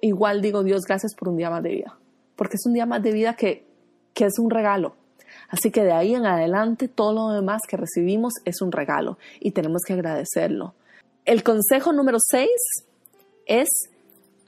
Igual 0.02 0.42
digo, 0.42 0.64
Dios, 0.64 0.82
gracias 0.86 1.16
por 1.16 1.30
un 1.30 1.38
día 1.38 1.50
más 1.50 1.64
de 1.64 1.70
vida 1.70 2.01
porque 2.42 2.58
es 2.58 2.66
un 2.66 2.74
día 2.74 2.88
más 2.88 3.04
de 3.04 3.12
vida 3.12 3.36
que, 3.36 3.68
que 4.16 4.26
es 4.26 4.40
un 4.40 4.50
regalo. 4.50 4.96
Así 5.50 5.70
que 5.70 5.84
de 5.84 5.92
ahí 5.92 6.16
en 6.16 6.26
adelante 6.26 6.88
todo 6.88 7.14
lo 7.14 7.36
demás 7.36 7.62
que 7.70 7.78
recibimos 7.78 8.34
es 8.46 8.64
un 8.64 8.72
regalo 8.72 9.20
y 9.40 9.52
tenemos 9.52 9.84
que 9.86 9.94
agradecerlo. 9.94 10.74
El 11.24 11.44
consejo 11.44 11.94
número 11.94 12.18
6 12.20 12.50
es 13.46 13.70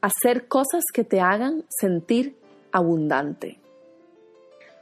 hacer 0.02 0.48
cosas 0.48 0.86
que 0.92 1.04
te 1.04 1.22
hagan 1.22 1.66
sentir 1.70 2.36
abundante. 2.72 3.60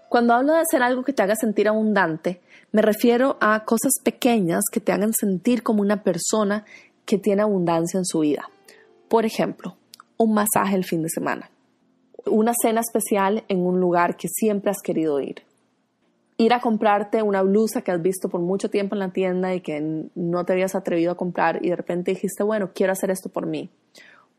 Cuando 0.08 0.34
hablo 0.34 0.54
de 0.54 0.62
hacer 0.62 0.82
algo 0.82 1.04
que 1.04 1.12
te 1.12 1.22
haga 1.22 1.36
sentir 1.36 1.68
abundante, 1.68 2.40
me 2.72 2.82
refiero 2.82 3.36
a 3.42 3.66
cosas 3.66 3.92
pequeñas 4.02 4.62
que 4.72 4.80
te 4.80 4.94
hagan 4.94 5.12
sentir 5.12 5.64
como 5.64 5.82
una 5.82 6.02
persona 6.02 6.64
que 7.06 7.18
tiene 7.18 7.42
abundancia 7.42 7.98
en 7.98 8.06
su 8.06 8.20
vida. 8.20 8.50
Por 9.10 9.26
ejemplo, 9.26 9.76
un 10.16 10.34
masaje 10.34 10.78
el 10.78 10.86
fin 10.86 11.04
de 11.04 11.10
semana 11.10 11.50
una 12.26 12.54
cena 12.60 12.82
especial 12.82 13.44
en 13.48 13.66
un 13.66 13.80
lugar 13.80 14.18
que 14.18 14.28
siempre 14.28 14.72
has 14.72 14.82
querido 14.84 15.20
ir. 15.20 15.44
Ir 16.38 16.54
a 16.54 16.60
comprarte 16.60 17.22
una 17.22 17.42
blusa 17.42 17.82
que 17.82 17.92
has 17.92 18.02
visto 18.02 18.30
por 18.30 18.42
mucho 18.42 18.70
tiempo 18.70 18.96
en 18.96 19.00
la 19.00 19.12
tienda 19.12 19.54
y 19.54 19.62
que 19.62 20.08
no 20.16 20.46
te 20.46 20.54
habías 20.54 20.76
atrevido 20.76 21.12
a 21.12 21.18
comprar 21.18 21.64
y 21.64 21.70
de 21.70 21.76
repente 21.76 22.12
dijiste, 22.12 22.44
bueno, 22.44 22.72
quiero 22.74 22.94
hacer 22.94 23.12
esto 23.12 23.30
por 23.30 23.46
mí. 23.46 23.70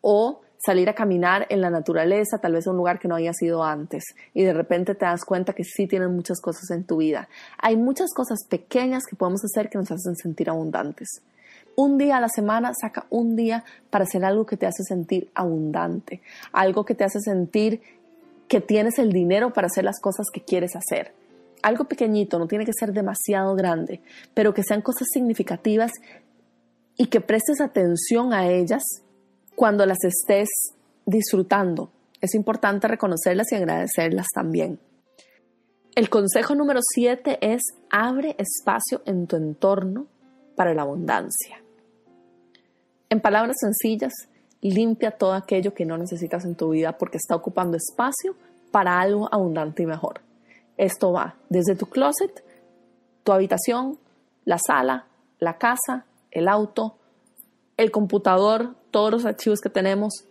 O 0.01 0.41
salir 0.65 0.89
a 0.89 0.95
caminar 0.95 1.47
en 1.49 1.61
la 1.61 1.71
naturaleza, 1.71 2.39
tal 2.39 2.53
vez 2.53 2.67
en 2.67 2.73
un 2.73 2.79
lugar 2.79 2.99
que 2.99 3.09
no 3.09 3.17
habías 3.17 3.41
ido 3.43 3.65
antes, 3.65 4.05
y 4.33 4.45
de 4.45 4.53
repente 4.53 4.95
te 4.95 5.05
das 5.05 5.25
cuenta 5.25 5.53
que 5.53 5.65
sí 5.65 5.87
tienes 5.87 6.09
muchas 6.09 6.41
cosas 6.41 6.71
en 6.71 6.85
tu 6.85 6.99
vida. 6.99 7.29
Hay 7.59 7.77
muchas 7.77 8.13
cosas 8.15 8.45
pequeñas 8.49 9.05
que 9.09 9.17
podemos 9.17 9.45
hacer 9.45 9.69
que 9.69 9.79
nos 9.79 9.91
hacen 9.91 10.15
sentir 10.17 10.51
abundantes. 10.51 11.09
Un 11.77 11.99
día 11.99 12.19
a 12.19 12.21
la 12.21 12.29
semana, 12.29 12.73
saca 12.79 13.07
un 13.11 13.35
día 13.35 13.65
para 13.91 14.05
hacer 14.05 14.25
algo 14.25 14.45
que 14.45 14.57
te 14.57 14.67
hace 14.67 14.83
sentir 14.83 15.31
abundante, 15.35 16.21
algo 16.53 16.85
que 16.85 16.95
te 16.95 17.05
hace 17.05 17.21
sentir 17.21 17.81
que 18.49 18.61
tienes 18.61 18.99
el 18.99 19.13
dinero 19.13 19.53
para 19.53 19.69
hacer 19.69 19.85
las 19.85 19.99
cosas 20.01 20.27
que 20.33 20.43
quieres 20.43 20.77
hacer. 20.77 21.15
Algo 21.63 21.85
pequeñito, 21.85 22.39
no 22.39 22.47
tiene 22.47 22.67
que 22.67 22.73
ser 22.79 22.93
demasiado 22.93 23.55
grande, 23.55 24.01
pero 24.35 24.53
que 24.53 24.63
sean 24.63 24.83
cosas 24.83 25.09
significativas 25.11 25.93
y 26.99 27.07
que 27.07 27.21
prestes 27.21 27.61
atención 27.61 28.35
a 28.35 28.49
ellas 28.49 28.83
cuando 29.57 29.87
las 29.87 30.05
estés 30.05 30.49
disfrutando. 31.07 31.91
Es 32.21 32.35
importante 32.35 32.89
reconocerlas 32.89 33.51
y 33.53 33.55
agradecerlas 33.55 34.27
también. 34.35 34.79
El 35.95 36.11
consejo 36.11 36.55
número 36.55 36.81
7 36.83 37.39
es 37.41 37.63
abre 37.91 38.35
espacio 38.39 39.03
en 39.07 39.27
tu 39.27 39.37
entorno 39.37 40.07
para 40.57 40.75
la 40.75 40.83
abundancia. 40.83 41.62
En 43.13 43.21
palabras 43.21 43.57
sencillas, 43.61 44.15
limpia 44.63 45.11
todo 45.11 45.35
aquello 45.35 45.75
que 45.75 45.85
no 45.85 45.99
necesitas 45.99 46.47
en 46.47 46.55
tu 46.55 46.71
vida 46.71 46.97
porque 46.97 47.19
está 47.19 47.37
ocupando 47.37 47.77
espacio 47.77 48.35
para 48.71 48.99
algo 48.99 49.29
abundante 49.31 49.83
y 49.83 49.87
mejor. 49.87 50.23
Esto 50.79 51.13
va 51.13 51.35
desde 51.51 51.77
tu 51.77 51.85
closet, 51.85 52.43
tu 53.23 53.33
habitación, 53.33 53.99
la 54.47 54.57
sala, 54.57 55.09
la 55.41 55.59
casa, 55.59 56.07
el 56.31 56.49
auto, 56.49 56.97
el 57.77 57.91
computador, 57.91 58.77
todos 58.91 59.11
los 59.11 59.27
archivos 59.27 59.61
que 59.61 59.69
tenemos, 59.69 60.25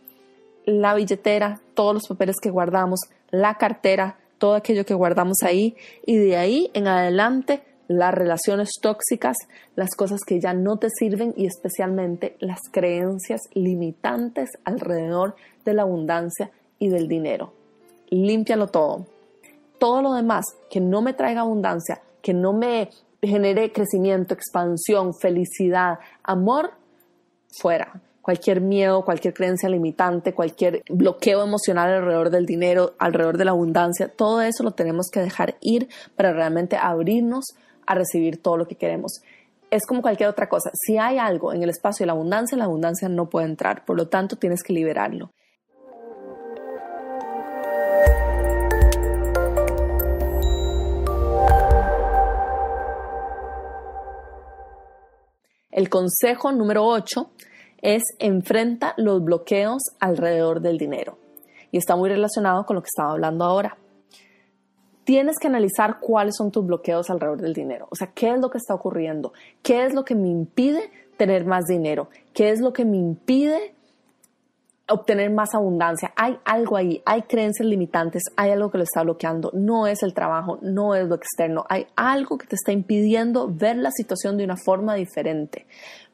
la 0.66 0.96
billetera, 0.96 1.62
todos 1.76 1.94
los 1.94 2.08
papeles 2.08 2.38
que 2.42 2.50
guardamos, 2.50 3.02
la 3.30 3.60
cartera, 3.60 4.18
todo 4.40 4.56
aquello 4.56 4.88
que 4.88 4.96
guardamos 4.96 5.38
ahí 5.44 5.76
y 6.04 6.18
de 6.18 6.36
ahí 6.36 6.72
en 6.74 6.88
adelante 6.88 7.62
las 7.98 8.14
relaciones 8.14 8.72
tóxicas, 8.82 9.38
las 9.76 9.96
cosas 9.96 10.22
que 10.26 10.40
ya 10.40 10.54
no 10.54 10.78
te 10.78 10.90
sirven 10.90 11.34
y 11.36 11.46
especialmente 11.46 12.36
las 12.40 12.60
creencias 12.72 13.42
limitantes 13.54 14.50
alrededor 14.64 15.36
de 15.66 15.74
la 15.74 15.84
abundancia 15.84 16.52
y 16.80 16.90
del 16.90 17.08
dinero. 17.08 17.54
Límpialo 18.10 18.68
todo. 18.68 19.06
Todo 19.80 20.02
lo 20.02 20.14
demás 20.14 20.46
que 20.70 20.80
no 20.80 21.02
me 21.02 21.14
traiga 21.14 21.42
abundancia, 21.42 22.02
que 22.22 22.34
no 22.34 22.54
me 22.54 22.90
genere 23.22 23.72
crecimiento, 23.72 24.34
expansión, 24.34 25.14
felicidad, 25.14 26.00
amor, 26.24 26.72
fuera. 27.50 28.02
Cualquier 28.22 28.62
miedo, 28.62 29.04
cualquier 29.04 29.34
creencia 29.34 29.68
limitante, 29.68 30.34
cualquier 30.34 30.84
bloqueo 30.90 31.44
emocional 31.44 31.92
alrededor 31.92 32.30
del 32.30 32.46
dinero, 32.46 32.94
alrededor 33.00 33.38
de 33.38 33.46
la 33.46 33.52
abundancia, 33.52 34.10
todo 34.10 34.42
eso 34.42 34.64
lo 34.64 34.72
tenemos 34.72 35.08
que 35.12 35.22
dejar 35.22 35.56
ir 35.60 35.90
para 36.16 36.32
realmente 36.32 36.78
abrirnos 36.78 37.46
a 37.92 37.96
recibir 37.96 38.42
todo 38.42 38.58
lo 38.58 38.68
que 38.68 38.76
queremos. 38.76 39.22
Es 39.70 39.86
como 39.86 40.02
cualquier 40.02 40.30
otra 40.30 40.48
cosa. 40.48 40.72
Si 40.74 40.98
hay 40.98 41.18
algo 41.18 41.54
en 41.54 41.62
el 41.62 41.70
espacio 41.70 42.04
de 42.04 42.08
la 42.08 42.14
abundancia, 42.14 42.58
la 42.58 42.66
abundancia 42.66 43.10
no 43.10 43.30
puede 43.30 43.48
entrar. 43.48 43.86
Por 43.86 43.98
lo 43.98 44.08
tanto, 44.08 44.38
tienes 44.38 44.64
que 44.64 44.74
liberarlo. 44.74 45.32
El 55.70 55.90
consejo 55.90 56.52
número 56.52 56.86
8 56.86 57.32
es 57.82 58.04
enfrenta 58.20 58.94
los 58.98 59.24
bloqueos 59.24 59.82
alrededor 60.00 60.62
del 60.62 60.78
dinero. 60.78 61.18
Y 61.72 61.78
está 61.78 61.96
muy 61.96 62.10
relacionado 62.10 62.66
con 62.66 62.76
lo 62.76 62.82
que 62.82 62.90
estaba 62.94 63.12
hablando 63.12 63.46
ahora. 63.46 63.78
Tienes 65.12 65.40
que 65.40 65.48
analizar 65.48 66.00
cuáles 66.00 66.38
son 66.38 66.52
tus 66.52 66.66
bloqueos 66.66 67.10
alrededor 67.10 67.42
del 67.42 67.54
dinero. 67.54 67.86
O 67.90 67.98
sea, 67.98 68.08
qué 68.16 68.32
es 68.32 68.40
lo 68.40 68.50
que 68.50 68.58
está 68.58 68.74
ocurriendo, 68.74 69.34
qué 69.62 69.84
es 69.84 69.94
lo 69.94 70.06
que 70.06 70.16
me 70.16 70.30
impide 70.30 70.90
tener 71.18 71.44
más 71.44 71.66
dinero, 71.66 72.08
qué 72.34 72.50
es 72.50 72.62
lo 72.62 72.72
que 72.72 72.86
me 72.86 72.96
impide 72.96 73.76
obtener 74.94 75.32
más 75.32 75.54
abundancia. 75.54 76.14
Hay 76.16 76.38
algo 76.46 76.78
ahí, 76.78 77.02
hay 77.06 77.24
creencias 77.24 77.68
limitantes, 77.68 78.24
hay 78.36 78.52
algo 78.52 78.72
que 78.72 78.78
lo 78.78 78.84
está 78.84 79.04
bloqueando. 79.04 79.52
No 79.54 79.88
es 79.88 80.04
el 80.04 80.14
trabajo, 80.14 80.60
no 80.62 80.96
es 80.96 81.08
lo 81.08 81.16
externo. 81.16 81.66
Hay 81.70 81.88
algo 81.96 82.38
que 82.38 82.48
te 82.48 82.56
está 82.56 82.72
impidiendo 82.72 83.50
ver 83.52 83.78
la 83.78 83.92
situación 83.92 84.38
de 84.38 84.44
una 84.44 84.58
forma 84.58 84.96
diferente, 84.96 85.66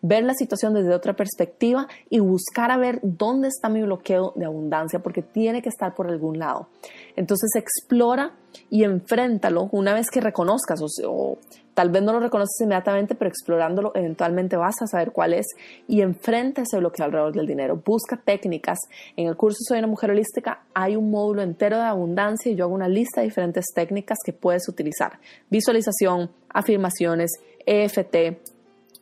ver 0.02 0.24
la 0.24 0.34
situación 0.34 0.74
desde 0.74 0.94
otra 0.94 1.16
perspectiva 1.16 1.88
y 2.10 2.20
buscar 2.20 2.72
a 2.72 2.78
ver 2.78 3.00
dónde 3.04 3.48
está 3.48 3.70
mi 3.70 3.82
bloqueo 3.82 4.34
de 4.36 4.46
abundancia, 4.46 5.00
porque 5.00 5.22
tiene 5.22 5.62
que 5.62 5.70
estar 5.70 5.96
por 5.96 6.08
algún 6.08 6.40
lado. 6.40 6.68
Entonces 7.16 7.50
explora 7.56 8.32
y 8.70 8.84
enfréntalo 8.84 9.70
una 9.72 9.94
vez 9.94 10.10
que 10.10 10.22
reconozcas 10.22 10.80
o, 11.06 11.38
tal 11.78 11.92
vez 11.92 12.02
no 12.02 12.12
lo 12.12 12.20
reconoces 12.20 12.60
inmediatamente, 12.62 13.14
pero 13.14 13.30
explorándolo 13.30 13.92
eventualmente 13.94 14.58
vas 14.58 14.82
a 14.82 14.88
saber 14.88 15.12
cuál 15.12 15.36
es 15.36 15.46
y 15.88 16.02
enfrenta 16.02 16.64
ese 16.64 16.80
bloqueo 16.80 17.06
alrededor 17.06 17.34
del 17.34 17.46
dinero. 17.46 17.80
Busca 17.86 18.18
técnicas. 18.18 18.80
En 19.16 19.28
el 19.28 19.36
curso 19.36 19.60
Soy 19.60 19.78
una 19.78 19.86
mujer 19.86 20.10
holística 20.10 20.64
hay 20.74 20.96
un 20.96 21.12
módulo 21.12 21.44
entero 21.44 21.78
de 21.78 21.84
abundancia 21.84 22.52
y 22.52 22.56
yo 22.56 22.64
hago 22.66 22.74
una 22.74 22.88
lista 22.88 23.22
de 23.22 23.28
diferentes 23.28 23.66
técnicas 23.76 24.18
que 24.26 24.34
puedes 24.34 24.68
utilizar. 24.68 25.20
Visualización, 25.52 26.32
afirmaciones, 26.50 27.30
EFT, 27.64 28.40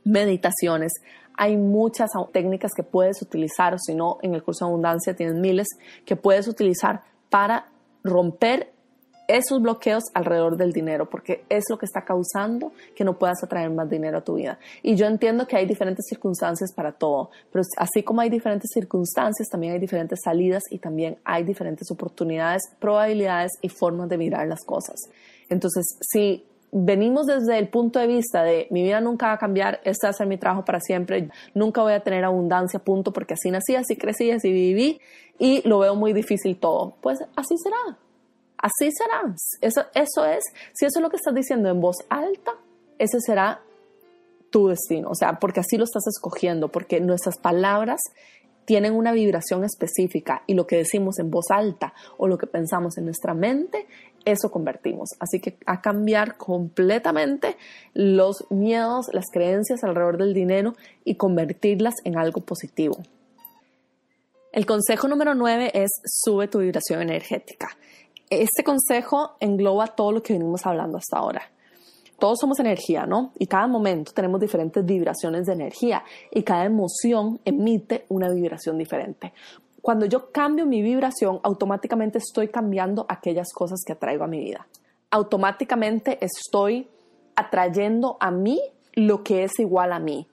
meditaciones. 0.03 0.91
Hay 1.37 1.55
muchas 1.55 2.09
técnicas 2.33 2.71
que 2.75 2.83
puedes 2.83 3.21
utilizar, 3.21 3.73
o 3.73 3.79
si 3.79 3.95
no, 3.95 4.17
en 4.21 4.35
el 4.35 4.43
curso 4.43 4.65
de 4.65 4.71
abundancia 4.71 5.15
tienes 5.15 5.35
miles 5.35 5.67
que 6.03 6.17
puedes 6.17 6.45
utilizar 6.49 7.03
para 7.29 7.69
romper 8.03 8.74
esos 9.27 9.61
bloqueos 9.61 10.03
alrededor 10.13 10.57
del 10.57 10.71
dinero, 10.71 11.09
porque 11.09 11.43
es 11.49 11.65
lo 11.69 11.77
que 11.77 11.85
está 11.85 12.01
causando 12.03 12.71
que 12.95 13.03
no 13.03 13.17
puedas 13.17 13.43
atraer 13.43 13.69
más 13.69 13.89
dinero 13.89 14.19
a 14.19 14.21
tu 14.21 14.35
vida. 14.35 14.59
Y 14.83 14.95
yo 14.95 15.05
entiendo 15.05 15.47
que 15.47 15.57
hay 15.57 15.65
diferentes 15.65 16.05
circunstancias 16.07 16.73
para 16.73 16.91
todo, 16.91 17.29
pero 17.51 17.63
así 17.77 18.03
como 18.03 18.21
hay 18.21 18.29
diferentes 18.29 18.71
circunstancias, 18.73 19.47
también 19.49 19.73
hay 19.73 19.79
diferentes 19.79 20.19
salidas 20.23 20.63
y 20.69 20.79
también 20.79 21.17
hay 21.23 21.43
diferentes 21.43 21.89
oportunidades, 21.91 22.63
probabilidades 22.79 23.51
y 23.61 23.69
formas 23.69 24.09
de 24.09 24.17
mirar 24.17 24.47
las 24.47 24.63
cosas. 24.63 24.95
Entonces, 25.49 25.97
si 26.01 26.45
venimos 26.71 27.25
desde 27.25 27.57
el 27.57 27.69
punto 27.69 27.99
de 27.99 28.07
vista 28.07 28.43
de 28.43 28.67
mi 28.69 28.83
vida 28.83 28.99
nunca 28.99 29.27
va 29.27 29.33
a 29.33 29.37
cambiar, 29.37 29.79
este 29.85 30.07
va 30.07 30.11
a 30.11 30.13
ser 30.13 30.27
mi 30.27 30.37
trabajo 30.37 30.65
para 30.65 30.81
siempre, 30.81 31.29
nunca 31.53 31.81
voy 31.81 31.93
a 31.93 32.01
tener 32.01 32.25
abundancia, 32.25 32.79
punto, 32.79 33.13
porque 33.13 33.35
así 33.35 33.49
nací, 33.49 33.75
así 33.75 33.95
crecí, 33.95 34.31
así 34.31 34.51
viví 34.51 34.99
y 35.39 35.67
lo 35.67 35.79
veo 35.79 35.95
muy 35.95 36.11
difícil 36.13 36.57
todo. 36.57 36.95
Pues 37.01 37.19
así 37.35 37.55
será, 37.57 37.97
así 38.57 38.91
será. 38.91 39.33
Eso, 39.61 39.81
eso 39.93 40.25
es, 40.25 40.43
si 40.73 40.85
eso 40.85 40.99
es 40.99 41.03
lo 41.03 41.09
que 41.09 41.17
estás 41.17 41.33
diciendo 41.33 41.69
en 41.69 41.79
voz 41.79 41.97
alta, 42.09 42.53
ese 42.97 43.19
será 43.19 43.61
tu 44.49 44.67
destino, 44.67 45.09
o 45.09 45.15
sea, 45.15 45.39
porque 45.39 45.59
así 45.59 45.77
lo 45.77 45.83
estás 45.83 46.07
escogiendo, 46.07 46.69
porque 46.69 47.01
nuestras 47.01 47.37
palabras 47.37 47.99
tienen 48.65 48.93
una 48.93 49.11
vibración 49.11 49.63
específica 49.63 50.43
y 50.47 50.55
lo 50.55 50.67
que 50.67 50.77
decimos 50.77 51.19
en 51.19 51.29
voz 51.29 51.51
alta 51.51 51.93
o 52.17 52.27
lo 52.27 52.37
que 52.37 52.47
pensamos 52.47 52.97
en 52.97 53.05
nuestra 53.05 53.33
mente, 53.33 53.85
eso 54.25 54.49
convertimos. 54.49 55.09
Así 55.19 55.39
que 55.39 55.57
a 55.65 55.81
cambiar 55.81 56.37
completamente 56.37 57.57
los 57.93 58.45
miedos, 58.49 59.07
las 59.13 59.25
creencias 59.31 59.83
alrededor 59.83 60.17
del 60.17 60.33
dinero 60.33 60.73
y 61.03 61.15
convertirlas 61.15 61.95
en 62.03 62.17
algo 62.17 62.41
positivo. 62.41 62.97
El 64.51 64.65
consejo 64.65 65.07
número 65.07 65.35
9 65.35 65.71
es 65.73 65.91
sube 66.05 66.47
tu 66.47 66.59
vibración 66.59 67.01
energética. 67.01 67.77
Este 68.29 68.63
consejo 68.63 69.35
engloba 69.39 69.87
todo 69.87 70.11
lo 70.11 70.23
que 70.23 70.33
venimos 70.33 70.65
hablando 70.65 70.97
hasta 70.97 71.17
ahora 71.17 71.41
todos 72.19 72.39
somos 72.39 72.59
energía, 72.59 73.05
¿no? 73.05 73.31
Y 73.37 73.47
cada 73.47 73.67
momento 73.67 74.11
tenemos 74.13 74.39
diferentes 74.39 74.85
vibraciones 74.85 75.45
de 75.45 75.53
energía 75.53 76.03
y 76.31 76.43
cada 76.43 76.65
emoción 76.65 77.39
emite 77.45 78.05
una 78.09 78.29
vibración 78.29 78.77
diferente. 78.77 79.33
Cuando 79.81 80.05
yo 80.05 80.31
cambio 80.31 80.65
mi 80.65 80.81
vibración, 80.81 81.39
automáticamente 81.43 82.17
estoy 82.17 82.47
cambiando 82.47 83.05
aquellas 83.07 83.53
cosas 83.53 83.83
que 83.85 83.93
atraigo 83.93 84.23
a 84.23 84.27
mi 84.27 84.39
vida. 84.39 84.67
Automáticamente 85.11 86.17
estoy 86.25 86.87
atrayendo 87.35 88.17
a 88.19 88.31
mí 88.31 88.59
lo 88.93 89.23
que 89.23 89.43
es 89.43 89.59
igual 89.59 89.93
a 89.93 89.99
mí. 89.99 90.27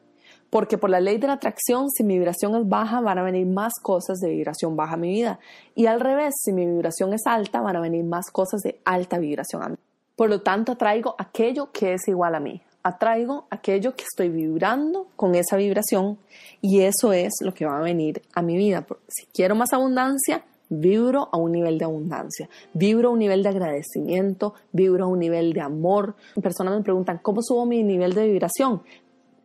Porque 0.53 0.77
por 0.77 0.91
la 0.91 1.01
ley 1.01 1.17
de 1.17 1.29
la 1.29 1.33
atracción, 1.33 1.89
si 1.89 2.05
mi 2.05 2.19
vibración 2.19 2.55
es 2.55 2.69
baja, 2.69 3.01
van 3.01 3.17
a 3.17 3.23
venir 3.23 3.47
más 3.47 3.73
cosas 3.81 4.19
de 4.19 4.29
vibración 4.29 4.77
baja 4.77 4.95
a 4.95 4.97
mi 4.99 5.09
vida. 5.09 5.41
Y 5.75 5.87
al 5.87 5.99
revés, 5.99 6.35
si 6.45 6.53
mi 6.53 6.67
vibración 6.67 7.15
es 7.15 7.23
alta, 7.25 7.63
van 7.63 7.77
a 7.77 7.81
venir 7.81 8.05
más 8.05 8.31
cosas 8.31 8.61
de 8.61 8.79
alta 8.85 9.19
vibración 9.19 9.63
a 9.63 9.71
mí. 9.71 9.77
Por 10.15 10.29
lo 10.29 10.43
tanto, 10.43 10.73
atraigo 10.73 11.15
aquello 11.17 11.73
que 11.73 11.95
es 11.95 12.07
igual 12.07 12.35
a 12.35 12.41
mí. 12.41 12.61
Atraigo 12.83 13.47
aquello 13.49 13.97
que 13.97 14.05
estoy 14.05 14.29
vibrando 14.29 15.07
con 15.17 15.35
esa 15.37 15.57
vibración 15.57 16.19
y 16.61 16.83
eso 16.83 17.15
es 17.15 17.33
lo 17.41 17.55
que 17.55 17.65
va 17.65 17.79
a 17.79 17.83
venir 17.83 18.21
a 18.35 18.43
mi 18.43 18.59
vida. 18.59 18.87
Si 19.09 19.25
quiero 19.33 19.55
más 19.55 19.73
abundancia, 19.73 20.45
vibro 20.69 21.31
a 21.33 21.39
un 21.39 21.53
nivel 21.53 21.79
de 21.79 21.87
abundancia, 21.87 22.51
vibro 22.75 23.09
a 23.09 23.13
un 23.13 23.21
nivel 23.21 23.43
de 23.43 23.49
agradecimiento, 23.49 24.53
vibro 24.71 25.07
a 25.07 25.09
un 25.09 25.19
nivel 25.19 25.55
de 25.55 25.63
amor. 25.63 26.15
Personas 26.43 26.77
me 26.77 26.83
preguntan, 26.83 27.21
¿cómo 27.23 27.41
subo 27.41 27.65
mi 27.65 27.83
nivel 27.83 28.13
de 28.13 28.27
vibración? 28.27 28.83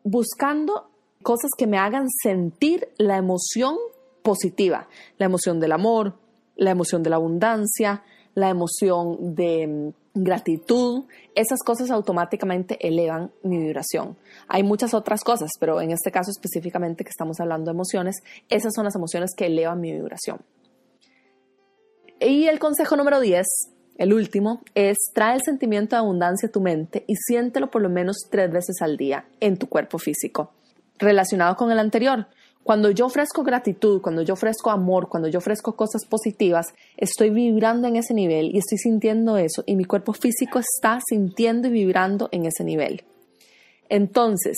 Buscando 0.04 0.97
cosas 1.28 1.52
que 1.58 1.68
me 1.68 1.78
hagan 1.78 2.08
sentir 2.24 2.88
la 2.98 3.18
emoción 3.18 3.76
positiva, 4.24 4.88
la 5.18 5.26
emoción 5.26 5.60
del 5.60 5.74
amor, 5.74 6.14
la 6.56 6.72
emoción 6.72 7.04
de 7.04 7.10
la 7.10 7.18
abundancia, 7.18 8.02
la 8.34 8.48
emoción 8.48 9.36
de 9.36 9.92
gratitud, 10.14 11.04
esas 11.36 11.64
cosas 11.64 11.92
automáticamente 11.92 12.78
elevan 12.80 13.32
mi 13.44 13.58
vibración. 13.58 14.16
Hay 14.48 14.64
muchas 14.64 14.94
otras 14.94 15.26
cosas, 15.26 15.52
pero 15.60 15.82
en 15.82 15.92
este 15.92 16.12
caso 16.12 16.32
específicamente 16.32 17.04
que 17.04 17.10
estamos 17.10 17.42
hablando 17.42 17.72
de 17.72 17.76
emociones, 17.76 18.24
esas 18.48 18.74
son 18.74 18.86
las 18.86 18.96
emociones 18.96 19.32
que 19.36 19.48
elevan 19.48 19.82
mi 19.82 19.92
vibración. 19.92 20.40
Y 22.22 22.48
el 22.48 22.58
consejo 22.58 22.96
número 22.96 23.20
10, 23.20 23.46
el 23.98 24.14
último, 24.14 24.62
es 24.76 24.96
trae 25.14 25.36
el 25.36 25.42
sentimiento 25.44 25.98
de 25.98 26.00
abundancia 26.00 26.48
a 26.48 26.52
tu 26.54 26.62
mente 26.62 27.04
y 27.06 27.18
siéntelo 27.18 27.70
por 27.70 27.82
lo 27.82 27.90
menos 27.90 28.16
tres 28.32 28.50
veces 28.50 28.82
al 28.82 28.96
día 28.96 29.26
en 29.42 29.58
tu 29.58 29.68
cuerpo 29.68 30.00
físico. 30.00 30.54
Relacionado 31.00 31.56
con 31.56 31.72
el 31.72 31.80
anterior, 31.80 32.28
cuando 32.68 32.92
yo 32.92 33.06
ofrezco 33.06 33.44
gratitud, 33.44 34.02
cuando 34.02 34.24
yo 34.24 34.34
ofrezco 34.34 34.72
amor, 34.72 35.08
cuando 35.08 35.30
yo 35.30 35.40
ofrezco 35.40 35.78
cosas 35.78 36.06
positivas, 36.06 36.74
estoy 36.98 37.30
vibrando 37.30 37.88
en 37.88 37.96
ese 37.96 38.14
nivel 38.14 38.54
y 38.54 38.58
estoy 38.58 38.78
sintiendo 38.78 39.38
eso 39.38 39.64
y 39.66 39.78
mi 39.78 39.86
cuerpo 39.86 40.12
físico 40.12 40.60
está 40.60 41.00
sintiendo 41.08 41.70
y 41.70 41.72
vibrando 41.72 42.28
en 42.34 42.46
ese 42.46 42.66
nivel. 42.66 43.06
Entonces, 43.88 44.58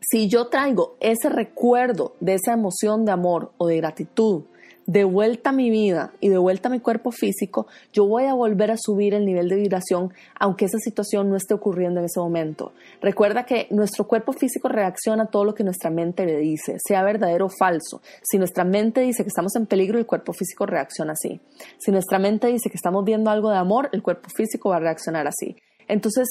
si 0.00 0.28
yo 0.28 0.46
traigo 0.46 0.96
ese 1.00 1.28
recuerdo 1.28 2.14
de 2.20 2.34
esa 2.34 2.52
emoción 2.52 3.04
de 3.04 3.10
amor 3.10 3.50
o 3.58 3.66
de 3.66 3.78
gratitud 3.78 4.44
de 4.86 5.02
vuelta 5.02 5.50
a 5.50 5.52
mi 5.52 5.68
vida 5.68 6.12
y 6.20 6.28
de 6.28 6.38
vuelta 6.38 6.68
a 6.68 6.72
mi 6.72 6.78
cuerpo 6.78 7.10
físico, 7.10 7.66
yo 7.92 8.06
voy 8.06 8.24
a 8.24 8.34
volver 8.34 8.70
a 8.70 8.76
subir 8.76 9.14
el 9.14 9.26
nivel 9.26 9.48
de 9.48 9.56
vibración 9.56 10.12
aunque 10.38 10.64
esa 10.66 10.78
situación 10.78 11.28
no 11.28 11.36
esté 11.36 11.54
ocurriendo 11.54 12.00
en 12.00 12.06
ese 12.06 12.20
momento. 12.20 12.72
Recuerda 13.00 13.44
que 13.44 13.66
nuestro 13.70 14.06
cuerpo 14.06 14.32
físico 14.32 14.68
reacciona 14.68 15.24
a 15.24 15.26
todo 15.26 15.44
lo 15.44 15.54
que 15.54 15.64
nuestra 15.64 15.90
mente 15.90 16.24
le 16.24 16.36
dice, 16.38 16.76
sea 16.78 17.02
verdadero 17.02 17.46
o 17.46 17.50
falso. 17.50 18.00
Si 18.22 18.38
nuestra 18.38 18.64
mente 18.64 19.00
dice 19.00 19.24
que 19.24 19.28
estamos 19.28 19.56
en 19.56 19.66
peligro, 19.66 19.98
el 19.98 20.06
cuerpo 20.06 20.32
físico 20.32 20.66
reacciona 20.66 21.12
así. 21.12 21.40
Si 21.78 21.90
nuestra 21.90 22.18
mente 22.18 22.46
dice 22.46 22.70
que 22.70 22.76
estamos 22.76 23.04
viendo 23.04 23.30
algo 23.30 23.50
de 23.50 23.56
amor, 23.56 23.88
el 23.92 24.02
cuerpo 24.02 24.28
físico 24.34 24.70
va 24.70 24.76
a 24.76 24.80
reaccionar 24.80 25.26
así. 25.26 25.56
Entonces, 25.88 26.28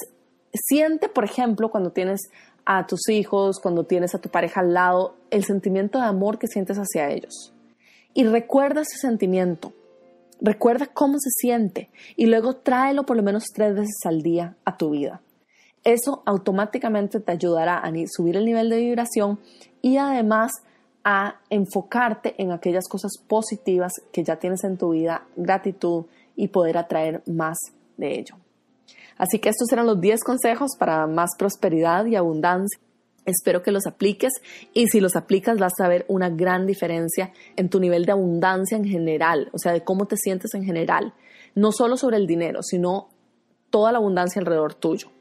siente, 0.53 1.09
por 1.09 1.25
ejemplo, 1.25 1.69
cuando 1.69 1.91
tienes 1.91 2.21
a 2.65 2.87
tus 2.87 3.09
hijos, 3.09 3.59
cuando 3.59 3.83
tienes 3.83 4.15
a 4.15 4.19
tu 4.19 4.29
pareja 4.29 4.61
al 4.61 4.73
lado, 4.73 5.15
el 5.29 5.43
sentimiento 5.43 5.99
de 5.99 6.05
amor 6.05 6.39
que 6.39 6.47
sientes 6.47 6.77
hacia 6.77 7.09
ellos 7.09 7.54
y 8.15 8.23
recuerda 8.23 8.81
ese 8.81 8.97
sentimiento. 8.97 9.73
Recuerda 10.41 10.87
cómo 10.87 11.19
se 11.19 11.29
siente 11.29 11.91
y 12.15 12.25
luego 12.25 12.55
tráelo 12.55 13.05
por 13.05 13.15
lo 13.15 13.23
menos 13.23 13.43
tres 13.53 13.75
veces 13.75 13.99
al 14.05 14.23
día 14.23 14.55
a 14.65 14.75
tu 14.75 14.89
vida. 14.89 15.21
eso 15.83 16.23
automáticamente 16.25 17.19
te 17.19 17.31
ayudará 17.31 17.77
a 17.77 17.91
subir 18.07 18.37
el 18.37 18.45
nivel 18.45 18.69
de 18.71 18.77
vibración 18.77 19.39
y 19.83 19.97
además 19.97 20.51
a 21.03 21.35
enfocarte 21.51 22.33
en 22.41 22.51
aquellas 22.51 22.87
cosas 22.89 23.11
positivas 23.27 23.91
que 24.11 24.23
ya 24.23 24.37
tienes 24.37 24.63
en 24.63 24.77
tu 24.77 24.89
vida, 24.89 25.27
gratitud 25.35 26.05
y 26.35 26.47
poder 26.47 26.79
atraer 26.79 27.21
más 27.27 27.57
de 27.97 28.19
ello. 28.19 28.35
Así 29.17 29.37
que 29.37 29.49
estos 29.49 29.71
eran 29.71 29.85
los 29.85 30.01
10 30.01 30.23
consejos 30.23 30.71
para 30.77 31.05
más 31.05 31.31
prosperidad 31.37 32.05
y 32.07 32.15
abundancia. 32.15 32.79
Espero 33.25 33.63
que 33.63 33.71
los 33.71 33.87
apliques 33.87 34.33
y 34.73 34.87
si 34.87 34.99
los 34.99 35.15
aplicas 35.15 35.57
vas 35.57 35.73
a 35.79 35.87
ver 35.87 36.05
una 36.07 36.29
gran 36.29 36.65
diferencia 36.65 37.31
en 37.55 37.69
tu 37.69 37.79
nivel 37.79 38.05
de 38.05 38.11
abundancia 38.11 38.77
en 38.77 38.85
general, 38.85 39.49
o 39.51 39.57
sea, 39.57 39.73
de 39.73 39.83
cómo 39.83 40.05
te 40.05 40.17
sientes 40.17 40.53
en 40.53 40.63
general, 40.63 41.13
no 41.55 41.71
solo 41.71 41.97
sobre 41.97 42.17
el 42.17 42.27
dinero, 42.27 42.61
sino 42.61 43.09
toda 43.69 43.91
la 43.91 43.97
abundancia 43.97 44.39
alrededor 44.39 44.75
tuyo 44.75 45.14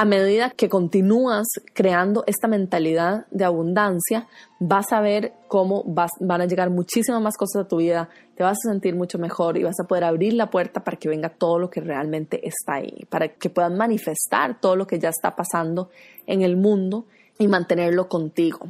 a 0.00 0.04
medida 0.04 0.50
que 0.50 0.68
continúas 0.68 1.48
creando 1.74 2.22
esta 2.28 2.46
mentalidad 2.46 3.26
de 3.32 3.44
abundancia, 3.44 4.28
vas 4.60 4.92
a 4.92 5.00
ver 5.00 5.32
cómo 5.48 5.82
van 5.84 6.40
a 6.40 6.46
llegar 6.46 6.70
muchísimas 6.70 7.20
más 7.20 7.36
cosas 7.36 7.64
a 7.64 7.68
tu 7.68 7.78
vida, 7.78 8.08
te 8.36 8.44
vas 8.44 8.58
a 8.64 8.70
sentir 8.70 8.94
mucho 8.94 9.18
mejor 9.18 9.58
y 9.58 9.64
vas 9.64 9.80
a 9.80 9.88
poder 9.88 10.04
abrir 10.04 10.34
la 10.34 10.50
puerta 10.50 10.84
para 10.84 10.96
que 10.96 11.08
venga 11.08 11.30
todo 11.30 11.58
lo 11.58 11.68
que 11.68 11.80
realmente 11.80 12.46
está 12.46 12.74
ahí, 12.74 13.06
para 13.10 13.26
que 13.26 13.50
puedas 13.50 13.72
manifestar 13.72 14.60
todo 14.60 14.76
lo 14.76 14.86
que 14.86 15.00
ya 15.00 15.08
está 15.08 15.34
pasando 15.34 15.90
en 16.28 16.42
el 16.42 16.56
mundo 16.56 17.06
y 17.36 17.48
mantenerlo 17.48 18.08
contigo. 18.08 18.68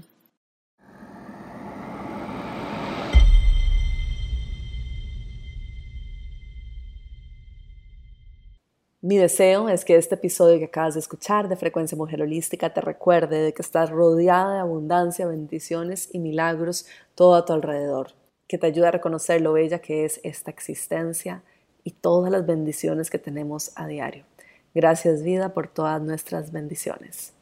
Mi 9.00 9.16
deseo 9.16 9.68
es 9.68 9.84
que 9.84 9.94
este 9.94 10.16
episodio 10.16 10.58
que 10.58 10.64
acabas 10.64 10.94
de 10.94 11.00
escuchar 11.00 11.48
de 11.48 11.54
Frecuencia 11.54 11.96
Mujer 11.96 12.20
Holística 12.20 12.74
te 12.74 12.80
recuerde 12.80 13.40
de 13.40 13.54
que 13.54 13.62
estás 13.62 13.90
rodeada 13.90 14.54
de 14.54 14.60
abundancia, 14.60 15.28
bendiciones 15.28 16.08
y 16.12 16.18
milagros 16.18 16.84
todo 17.14 17.36
a 17.36 17.44
tu 17.44 17.52
alrededor, 17.52 18.14
que 18.48 18.58
te 18.58 18.66
ayude 18.66 18.88
a 18.88 18.90
reconocer 18.90 19.40
lo 19.40 19.52
bella 19.52 19.78
que 19.78 20.04
es 20.04 20.18
esta 20.24 20.50
existencia 20.50 21.44
y 21.84 21.92
todas 21.92 22.32
las 22.32 22.44
bendiciones 22.44 23.08
que 23.08 23.20
tenemos 23.20 23.70
a 23.76 23.86
diario. 23.86 24.24
Gracias 24.74 25.22
vida 25.22 25.54
por 25.54 25.68
todas 25.68 26.02
nuestras 26.02 26.50
bendiciones. 26.50 27.34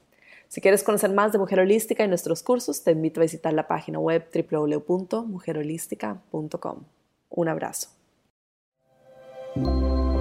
Si 0.48 0.60
quieres 0.60 0.84
conocer 0.84 1.10
más 1.10 1.32
de 1.32 1.38
Mujer 1.38 1.60
Holística 1.60 2.04
y 2.04 2.08
nuestros 2.08 2.42
cursos, 2.42 2.84
te 2.84 2.90
invito 2.90 3.20
a 3.20 3.22
visitar 3.22 3.54
la 3.54 3.66
página 3.66 3.98
web 3.98 4.26
www.mujerholística.com. 4.30 6.84
Un 7.30 7.48
abrazo. 7.48 7.88